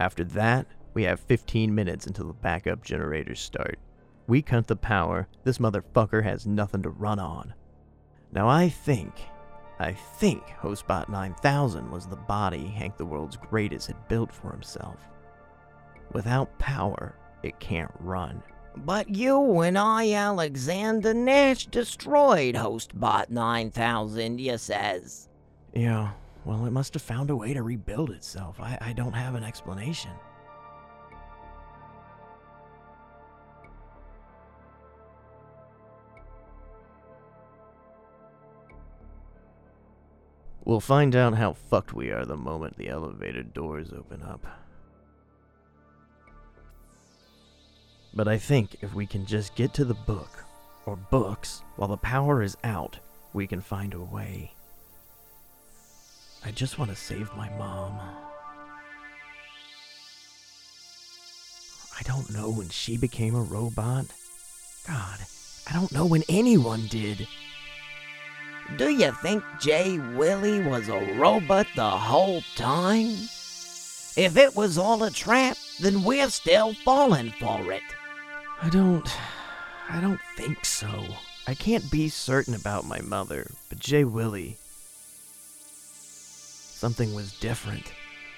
After 0.00 0.24
that, 0.24 0.66
we 0.94 1.02
have 1.02 1.20
15 1.20 1.74
minutes 1.74 2.06
until 2.06 2.28
the 2.28 2.32
backup 2.32 2.82
generators 2.82 3.40
start. 3.40 3.78
We 4.26 4.40
cut 4.40 4.68
the 4.68 4.76
power, 4.76 5.28
this 5.44 5.58
motherfucker 5.58 6.24
has 6.24 6.46
nothing 6.46 6.82
to 6.84 6.88
run 6.88 7.18
on. 7.18 7.52
Now 8.32 8.48
I 8.48 8.70
think, 8.70 9.12
I 9.78 9.92
think 9.92 10.44
Hostbot 10.62 11.10
9000 11.10 11.90
was 11.90 12.06
the 12.06 12.16
body 12.16 12.68
Hank 12.68 12.96
the 12.96 13.04
World's 13.04 13.36
Greatest 13.36 13.88
had 13.88 14.08
built 14.08 14.32
for 14.32 14.50
himself. 14.50 14.96
Without 16.14 16.58
power, 16.58 17.18
it 17.42 17.60
can't 17.60 17.92
run. 18.00 18.42
But 18.76 19.08
you 19.08 19.60
and 19.60 19.76
I, 19.76 20.12
Alexander 20.12 21.12
Nash, 21.12 21.66
destroyed 21.66 22.54
HostBot 22.54 23.30
9000, 23.30 24.38
you 24.38 24.56
says. 24.58 25.28
Yeah, 25.74 26.12
well, 26.44 26.64
it 26.66 26.70
must 26.70 26.94
have 26.94 27.02
found 27.02 27.30
a 27.30 27.36
way 27.36 27.52
to 27.54 27.62
rebuild 27.62 28.10
itself. 28.10 28.60
I, 28.60 28.78
I 28.80 28.92
don't 28.92 29.12
have 29.12 29.34
an 29.34 29.44
explanation. 29.44 30.12
We'll 40.64 40.80
find 40.80 41.16
out 41.16 41.34
how 41.34 41.54
fucked 41.54 41.94
we 41.94 42.10
are 42.10 42.26
the 42.26 42.36
moment 42.36 42.76
the 42.76 42.90
elevator 42.90 43.42
doors 43.42 43.90
open 43.90 44.22
up. 44.22 44.46
But 48.18 48.26
I 48.26 48.36
think 48.36 48.78
if 48.82 48.94
we 48.94 49.06
can 49.06 49.24
just 49.26 49.54
get 49.54 49.72
to 49.74 49.84
the 49.84 49.94
book, 49.94 50.44
or 50.86 50.96
books, 50.96 51.62
while 51.76 51.88
the 51.88 51.96
power 51.98 52.42
is 52.42 52.56
out, 52.64 52.98
we 53.32 53.46
can 53.46 53.60
find 53.60 53.94
a 53.94 54.00
way. 54.00 54.50
I 56.44 56.50
just 56.50 56.80
want 56.80 56.90
to 56.90 56.96
save 56.96 57.32
my 57.36 57.48
mom. 57.50 57.96
I 61.96 62.02
don't 62.02 62.28
know 62.34 62.50
when 62.50 62.68
she 62.70 62.96
became 62.96 63.36
a 63.36 63.40
robot. 63.40 64.06
God, 64.88 65.20
I 65.70 65.72
don't 65.72 65.92
know 65.92 66.04
when 66.04 66.24
anyone 66.28 66.88
did. 66.88 67.24
Do 68.78 68.88
you 68.88 69.12
think 69.22 69.44
Jay 69.60 69.96
Willie 69.96 70.64
was 70.64 70.88
a 70.88 71.14
robot 71.14 71.68
the 71.76 71.88
whole 71.88 72.42
time? 72.56 73.14
If 74.16 74.36
it 74.36 74.56
was 74.56 74.76
all 74.76 75.04
a 75.04 75.10
trap, 75.12 75.56
then 75.78 76.02
we're 76.02 76.30
still 76.30 76.74
falling 76.84 77.32
for 77.38 77.70
it. 77.70 77.84
I 78.60 78.68
don't. 78.70 79.08
I 79.88 80.00
don't 80.00 80.20
think 80.36 80.64
so. 80.64 81.04
I 81.46 81.54
can't 81.54 81.90
be 81.90 82.08
certain 82.08 82.54
about 82.54 82.84
my 82.84 83.00
mother, 83.00 83.50
but 83.68 83.78
Jay 83.78 84.04
Willie. 84.04 84.56
Something 85.70 87.14
was 87.14 87.38
different. 87.38 87.92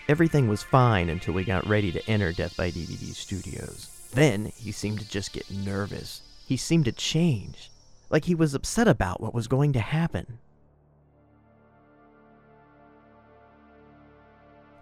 Everything 0.08 0.46
was 0.48 0.62
fine 0.62 1.08
until 1.08 1.34
we 1.34 1.44
got 1.44 1.66
ready 1.66 1.90
to 1.92 2.10
enter 2.10 2.32
Death 2.32 2.56
by 2.56 2.70
DVD 2.70 3.14
Studios. 3.14 3.88
Then 4.12 4.52
he 4.56 4.72
seemed 4.72 5.00
to 5.00 5.08
just 5.08 5.32
get 5.32 5.50
nervous. 5.50 6.22
He 6.46 6.56
seemed 6.56 6.84
to 6.84 6.92
change, 6.92 7.70
like 8.10 8.24
he 8.24 8.34
was 8.34 8.54
upset 8.54 8.88
about 8.88 9.20
what 9.20 9.34
was 9.34 9.48
going 9.48 9.72
to 9.74 9.80
happen. 9.80 10.38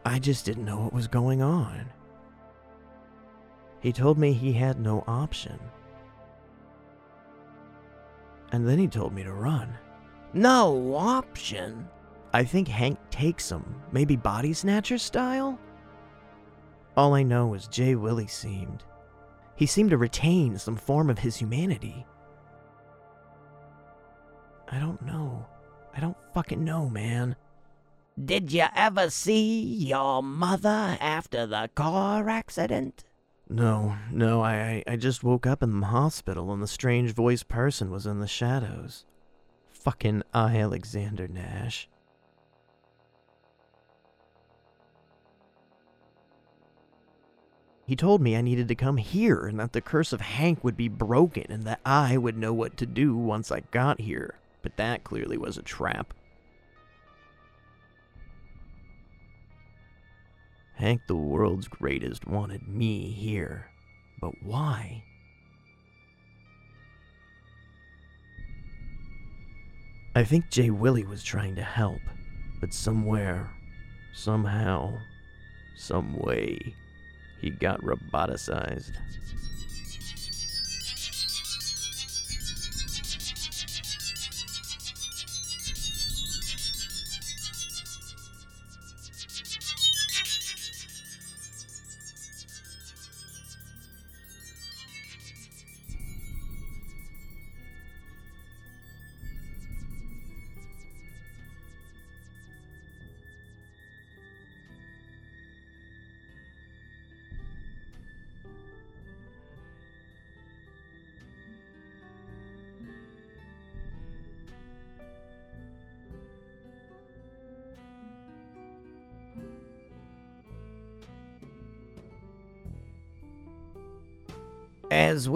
I 0.04 0.18
just 0.18 0.46
didn't 0.46 0.64
know 0.64 0.80
what 0.80 0.92
was 0.92 1.08
going 1.08 1.42
on. 1.42 1.86
He 3.80 3.92
told 3.92 4.18
me 4.18 4.32
he 4.32 4.52
had 4.52 4.80
no 4.80 5.04
option. 5.06 5.58
And 8.50 8.66
then 8.66 8.78
he 8.78 8.88
told 8.88 9.12
me 9.12 9.22
to 9.22 9.32
run. 9.32 9.76
No 10.32 10.94
option? 10.94 11.88
I 12.32 12.44
think 12.44 12.68
Hank 12.68 12.98
takes 13.10 13.50
him, 13.50 13.80
maybe 13.92 14.16
body 14.16 14.52
snatcher 14.52 14.98
style? 14.98 15.58
All 16.96 17.14
I 17.14 17.22
know 17.22 17.54
is 17.54 17.68
Jay 17.68 17.94
Willie 17.94 18.26
seemed. 18.26 18.84
He 19.56 19.66
seemed 19.66 19.90
to 19.90 19.98
retain 19.98 20.58
some 20.58 20.76
form 20.76 21.10
of 21.10 21.18
his 21.18 21.36
humanity. 21.36 22.06
I 24.68 24.78
don't 24.78 25.00
know. 25.02 25.46
I 25.94 26.00
don't 26.00 26.16
fucking 26.34 26.62
know, 26.62 26.88
man. 26.88 27.36
Did 28.22 28.52
you 28.52 28.66
ever 28.74 29.10
see 29.10 29.62
your 29.62 30.22
mother 30.22 30.98
after 31.00 31.46
the 31.46 31.70
car 31.74 32.28
accident? 32.28 33.04
No, 33.50 33.96
no, 34.12 34.42
I, 34.42 34.52
I, 34.52 34.92
I 34.92 34.96
just 34.96 35.24
woke 35.24 35.46
up 35.46 35.62
in 35.62 35.80
the 35.80 35.86
hospital 35.86 36.52
and 36.52 36.62
the 36.62 36.66
strange 36.66 37.12
voiced 37.12 37.48
person 37.48 37.90
was 37.90 38.06
in 38.06 38.20
the 38.20 38.26
shadows. 38.26 39.06
Fucking 39.70 40.22
I, 40.34 40.58
Alexander 40.58 41.26
Nash. 41.26 41.88
He 47.86 47.96
told 47.96 48.20
me 48.20 48.36
I 48.36 48.42
needed 48.42 48.68
to 48.68 48.74
come 48.74 48.98
here 48.98 49.46
and 49.46 49.58
that 49.58 49.72
the 49.72 49.80
curse 49.80 50.12
of 50.12 50.20
Hank 50.20 50.62
would 50.62 50.76
be 50.76 50.88
broken 50.88 51.46
and 51.48 51.64
that 51.64 51.80
I 51.86 52.18
would 52.18 52.36
know 52.36 52.52
what 52.52 52.76
to 52.76 52.86
do 52.86 53.16
once 53.16 53.50
I 53.50 53.60
got 53.70 53.98
here. 53.98 54.34
But 54.60 54.76
that 54.76 55.04
clearly 55.04 55.38
was 55.38 55.56
a 55.56 55.62
trap. 55.62 56.12
Hank 60.78 61.00
the 61.08 61.16
world's 61.16 61.66
greatest 61.66 62.28
wanted 62.28 62.68
me 62.68 63.10
here. 63.10 63.68
But 64.20 64.32
why? 64.44 65.02
I 70.14 70.22
think 70.22 70.50
Jay 70.50 70.70
Willie 70.70 71.04
was 71.04 71.24
trying 71.24 71.56
to 71.56 71.62
help, 71.62 72.00
but 72.60 72.72
somewhere, 72.72 73.50
somehow, 74.14 74.98
some 75.76 76.16
way, 76.16 76.60
he 77.40 77.50
got 77.50 77.80
roboticized. 77.80 78.92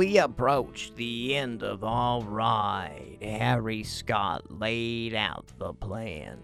We 0.03 0.19
approached 0.19 0.97
the 0.97 1.37
end 1.37 1.63
of 1.63 1.85
our 1.85 2.21
ride, 2.23 3.19
Harry 3.23 3.85
Scott 3.85 4.43
laid 4.51 5.15
out 5.15 5.47
the 5.59 5.73
plan. 5.73 6.41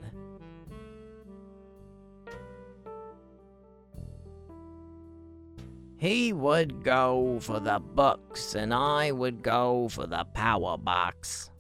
He 5.97 6.33
would 6.33 6.85
go 6.85 7.41
for 7.41 7.59
the 7.59 7.81
books, 7.81 8.55
and 8.55 8.73
I 8.73 9.11
would 9.11 9.43
go 9.43 9.89
for 9.89 10.07
the 10.07 10.25
power 10.35 10.79
box. 10.79 11.51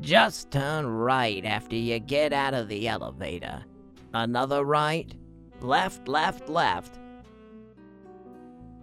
Just 0.00 0.50
turn 0.50 0.86
right 0.86 1.44
after 1.44 1.76
you 1.76 1.98
get 1.98 2.32
out 2.32 2.54
of 2.54 2.68
the 2.68 2.88
elevator. 2.88 3.62
Another 4.14 4.64
right. 4.64 5.14
Left, 5.60 6.08
left, 6.08 6.48
left. 6.48 6.98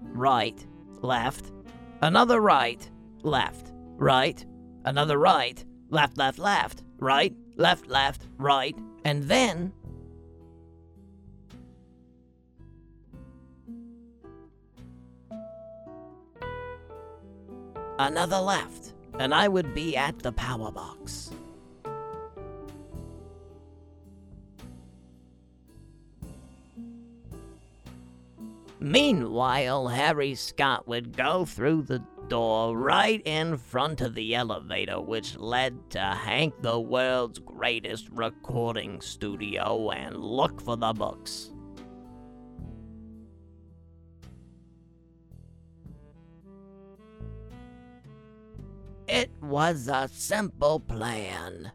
Right, 0.01 0.65
left. 1.01 1.51
Another 2.01 2.39
right, 2.39 2.89
left, 3.23 3.71
right. 3.95 4.45
Another 4.85 5.17
right, 5.17 5.63
left, 5.89 6.17
left, 6.17 6.39
left. 6.39 6.83
Right, 6.99 7.33
left, 7.55 7.87
left, 7.87 8.27
right. 8.37 8.75
And 9.03 9.23
then. 9.23 9.73
Another 17.99 18.37
left, 18.37 18.93
and 19.17 19.33
I 19.33 19.47
would 19.47 19.73
be 19.73 19.97
at 19.97 20.19
the 20.19 20.31
power 20.31 20.71
box. 20.71 21.31
Meanwhile, 28.91 29.89
Harry 29.89 30.33
Scott 30.33 30.87
would 30.87 31.17
go 31.17 31.43
through 31.43 31.81
the 31.81 32.01
door 32.29 32.77
right 32.77 33.21
in 33.25 33.57
front 33.57 33.99
of 33.99 34.15
the 34.15 34.33
elevator, 34.33 35.01
which 35.01 35.35
led 35.35 35.89
to 35.89 35.99
Hank 35.99 36.53
the 36.61 36.79
world's 36.79 37.39
greatest 37.39 38.07
recording 38.13 39.01
studio, 39.01 39.91
and 39.91 40.15
look 40.15 40.61
for 40.61 40.77
the 40.77 40.93
books. 40.93 41.51
It 49.09 49.31
was 49.41 49.89
a 49.89 50.09
simple 50.13 50.79
plan. 50.79 51.73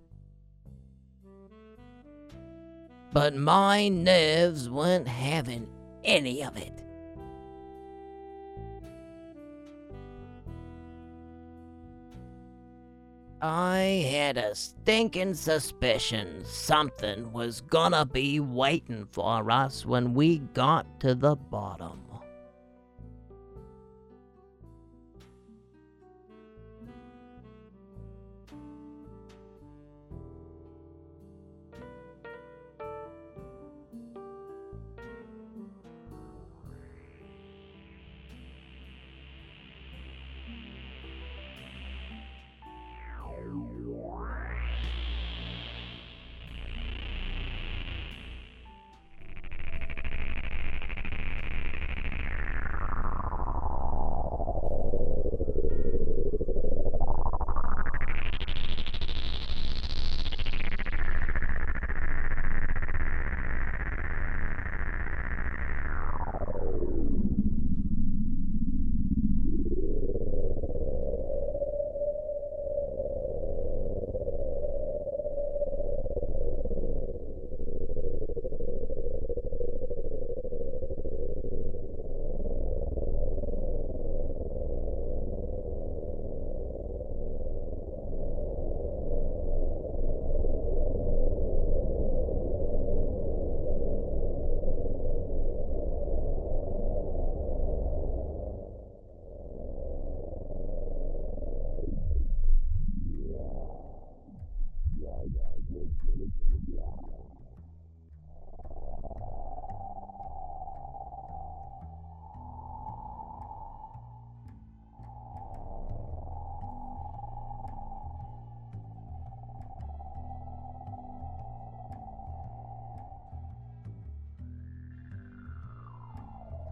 But 3.13 3.37
my 3.37 3.89
nerves 3.89 4.71
weren't 4.71 5.09
having 5.09 5.69
any 6.05 6.43
of 6.43 6.57
it. 6.57 6.82
I 13.45 14.07
had 14.09 14.37
a 14.37 14.55
stinking 14.55 15.35
suspicion 15.35 16.45
something 16.45 17.33
was 17.33 17.61
gonna 17.61 18.07
be 18.07 18.39
waiting 18.39 19.09
for 19.11 19.51
us 19.51 19.85
when 19.85 20.15
we 20.15 20.39
got 20.39 21.01
to 21.01 21.17
the 21.17 21.35
bottom. 21.35 22.12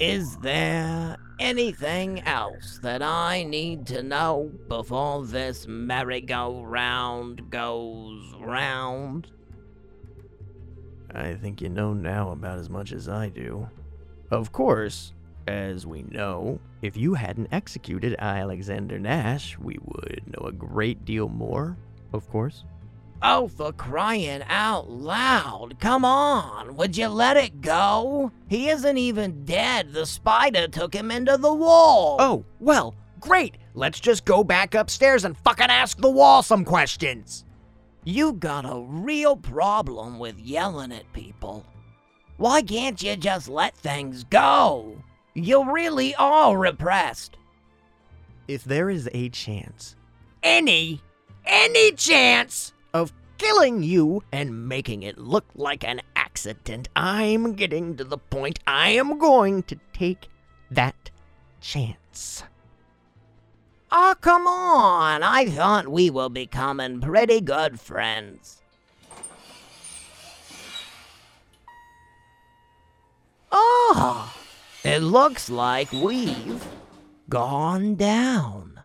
Is 0.00 0.38
there 0.38 1.18
anything 1.38 2.22
else 2.22 2.80
that 2.82 3.02
I 3.02 3.42
need 3.42 3.86
to 3.88 4.02
know 4.02 4.50
before 4.66 5.26
this 5.26 5.66
merry-go-round 5.68 7.50
goes 7.50 8.34
round? 8.40 9.30
I 11.14 11.34
think 11.34 11.60
you 11.60 11.68
know 11.68 11.92
now 11.92 12.30
about 12.30 12.58
as 12.58 12.70
much 12.70 12.92
as 12.92 13.10
I 13.10 13.28
do. 13.28 13.68
Of 14.30 14.52
course, 14.52 15.12
as 15.46 15.86
we 15.86 16.04
know, 16.04 16.60
if 16.80 16.96
you 16.96 17.12
hadn't 17.12 17.52
executed 17.52 18.16
Alexander 18.18 18.98
Nash, 18.98 19.58
we 19.58 19.76
would 19.84 20.22
know 20.28 20.46
a 20.46 20.52
great 20.52 21.04
deal 21.04 21.28
more, 21.28 21.76
of 22.14 22.26
course. 22.30 22.64
Oh, 23.22 23.48
for 23.48 23.72
crying 23.72 24.42
out 24.48 24.90
loud. 24.90 25.78
Come 25.78 26.04
on. 26.04 26.76
Would 26.76 26.96
you 26.96 27.08
let 27.08 27.36
it 27.36 27.60
go? 27.60 28.32
He 28.48 28.70
isn't 28.70 28.96
even 28.96 29.44
dead. 29.44 29.92
The 29.92 30.06
spider 30.06 30.68
took 30.68 30.94
him 30.94 31.10
into 31.10 31.36
the 31.36 31.52
wall. 31.52 32.16
Oh, 32.18 32.44
well, 32.60 32.94
great. 33.20 33.56
Let's 33.74 34.00
just 34.00 34.24
go 34.24 34.42
back 34.42 34.74
upstairs 34.74 35.24
and 35.24 35.36
fucking 35.38 35.68
ask 35.68 35.98
the 35.98 36.10
wall 36.10 36.42
some 36.42 36.64
questions. 36.64 37.44
You 38.04 38.32
got 38.32 38.64
a 38.64 38.80
real 38.80 39.36
problem 39.36 40.18
with 40.18 40.38
yelling 40.38 40.92
at 40.92 41.12
people. 41.12 41.66
Why 42.38 42.62
can't 42.62 43.02
you 43.02 43.16
just 43.16 43.48
let 43.48 43.76
things 43.76 44.24
go? 44.24 44.96
You 45.34 45.70
really 45.70 46.14
are 46.14 46.56
repressed. 46.56 47.36
If 48.48 48.64
there 48.64 48.88
is 48.88 49.08
a 49.12 49.28
chance, 49.28 49.94
Any, 50.42 51.02
any 51.44 51.92
chance 51.92 52.72
of 52.92 53.12
killing 53.38 53.82
you 53.82 54.22
and 54.32 54.68
making 54.68 55.02
it 55.02 55.18
look 55.18 55.46
like 55.54 55.84
an 55.84 56.00
accident, 56.16 56.88
I'm 56.94 57.54
getting 57.54 57.96
to 57.96 58.04
the 58.04 58.18
point 58.18 58.58
I 58.66 58.90
am 58.90 59.18
going 59.18 59.62
to 59.64 59.78
take 59.92 60.28
that 60.70 61.10
chance. 61.60 62.44
Oh, 63.90 64.14
come 64.20 64.46
on. 64.46 65.22
I 65.22 65.46
thought 65.46 65.88
we 65.88 66.10
were 66.10 66.28
becoming 66.28 67.00
pretty 67.00 67.40
good 67.40 67.80
friends. 67.80 68.62
Oh, 73.50 74.32
it 74.84 75.00
looks 75.00 75.50
like 75.50 75.90
we've 75.92 76.64
gone 77.28 77.96
down. 77.96 78.80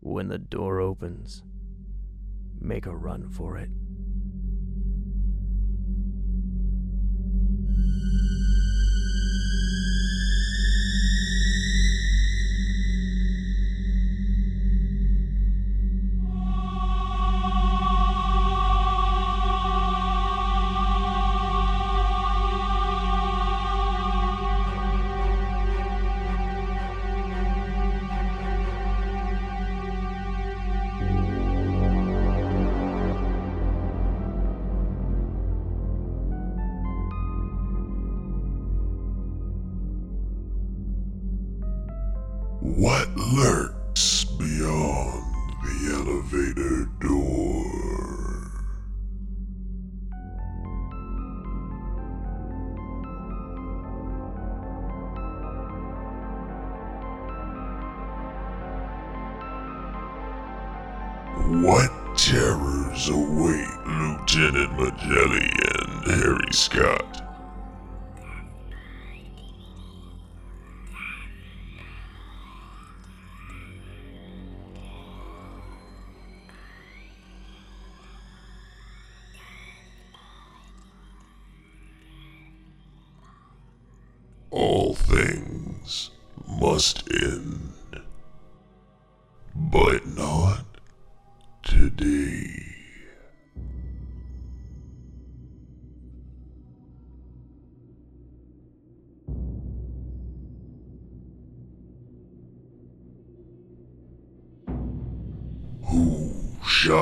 when 0.00 0.28
the 0.28 0.38
door 0.38 0.80
opens, 0.80 1.42
make 2.62 2.86
a 2.86 2.94
run 2.94 3.28
for 3.28 3.58
it. 3.58 3.70
What 42.62 43.08
lurks 43.16 44.24
beyond 44.24 45.34
the 45.64 45.94
elevator 45.94 46.84
door? 47.00 47.64
What 61.62 61.90
terrors 62.16 63.08
await 63.08 63.66
Lieutenant 63.88 64.78
Magellan 64.78 65.50
and 65.80 66.04
Harry 66.12 66.52
Scott? 66.52 67.21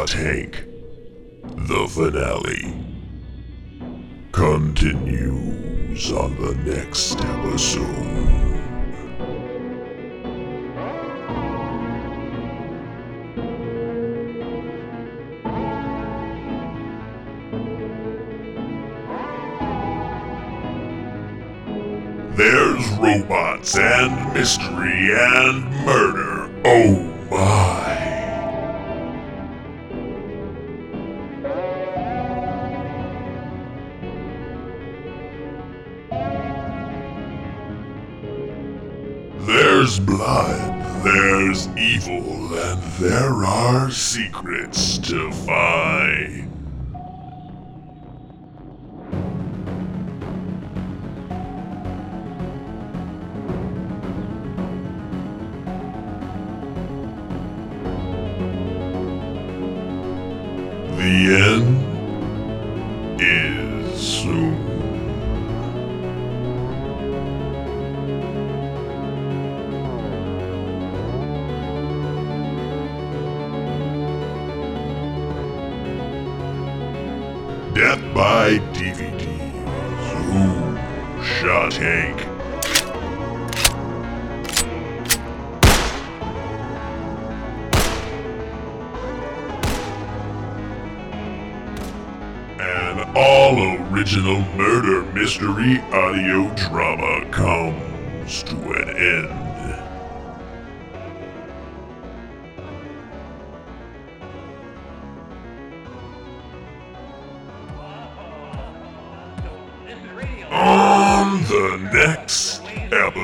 Shot 0.01 0.13
Hank? 0.13 0.65
The 1.43 1.87
finale 1.89 2.75
continues 4.33 6.11
on 6.13 6.37
the 6.37 6.55
next 6.65 7.21
episode. 7.21 8.07
There's 22.37 22.91
robots 22.93 23.77
and 23.77 24.33
mystery 24.33 25.13
and 25.13 25.71
murder. 25.85 26.51
Oh 26.65 26.95
my. 27.31 27.70
There's 39.91 40.07
blood, 40.07 41.05
there's 41.05 41.67
evil, 41.77 42.55
and 42.55 42.81
there 43.01 43.45
are 43.45 43.91
secrets 43.91 44.99
to 44.99 45.33
find. 45.33 46.50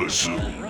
Episode. 0.07 0.66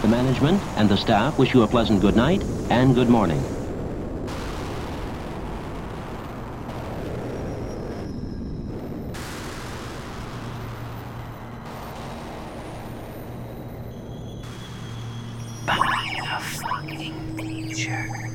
The 0.02 0.08
management 0.42 0.78
and 0.78 0.90
the 0.90 0.98
staff 0.98 1.38
wish 1.40 1.54
you 1.54 1.64
a 1.64 1.68
pleasant 1.68 2.02
good 2.02 2.16
night 2.16 2.44
and 2.70 2.94
good 2.94 3.10
morning. 3.10 3.42
Behind 15.66 16.28
a 16.28 16.40
fucking 16.40 17.38
picture. 17.38 18.27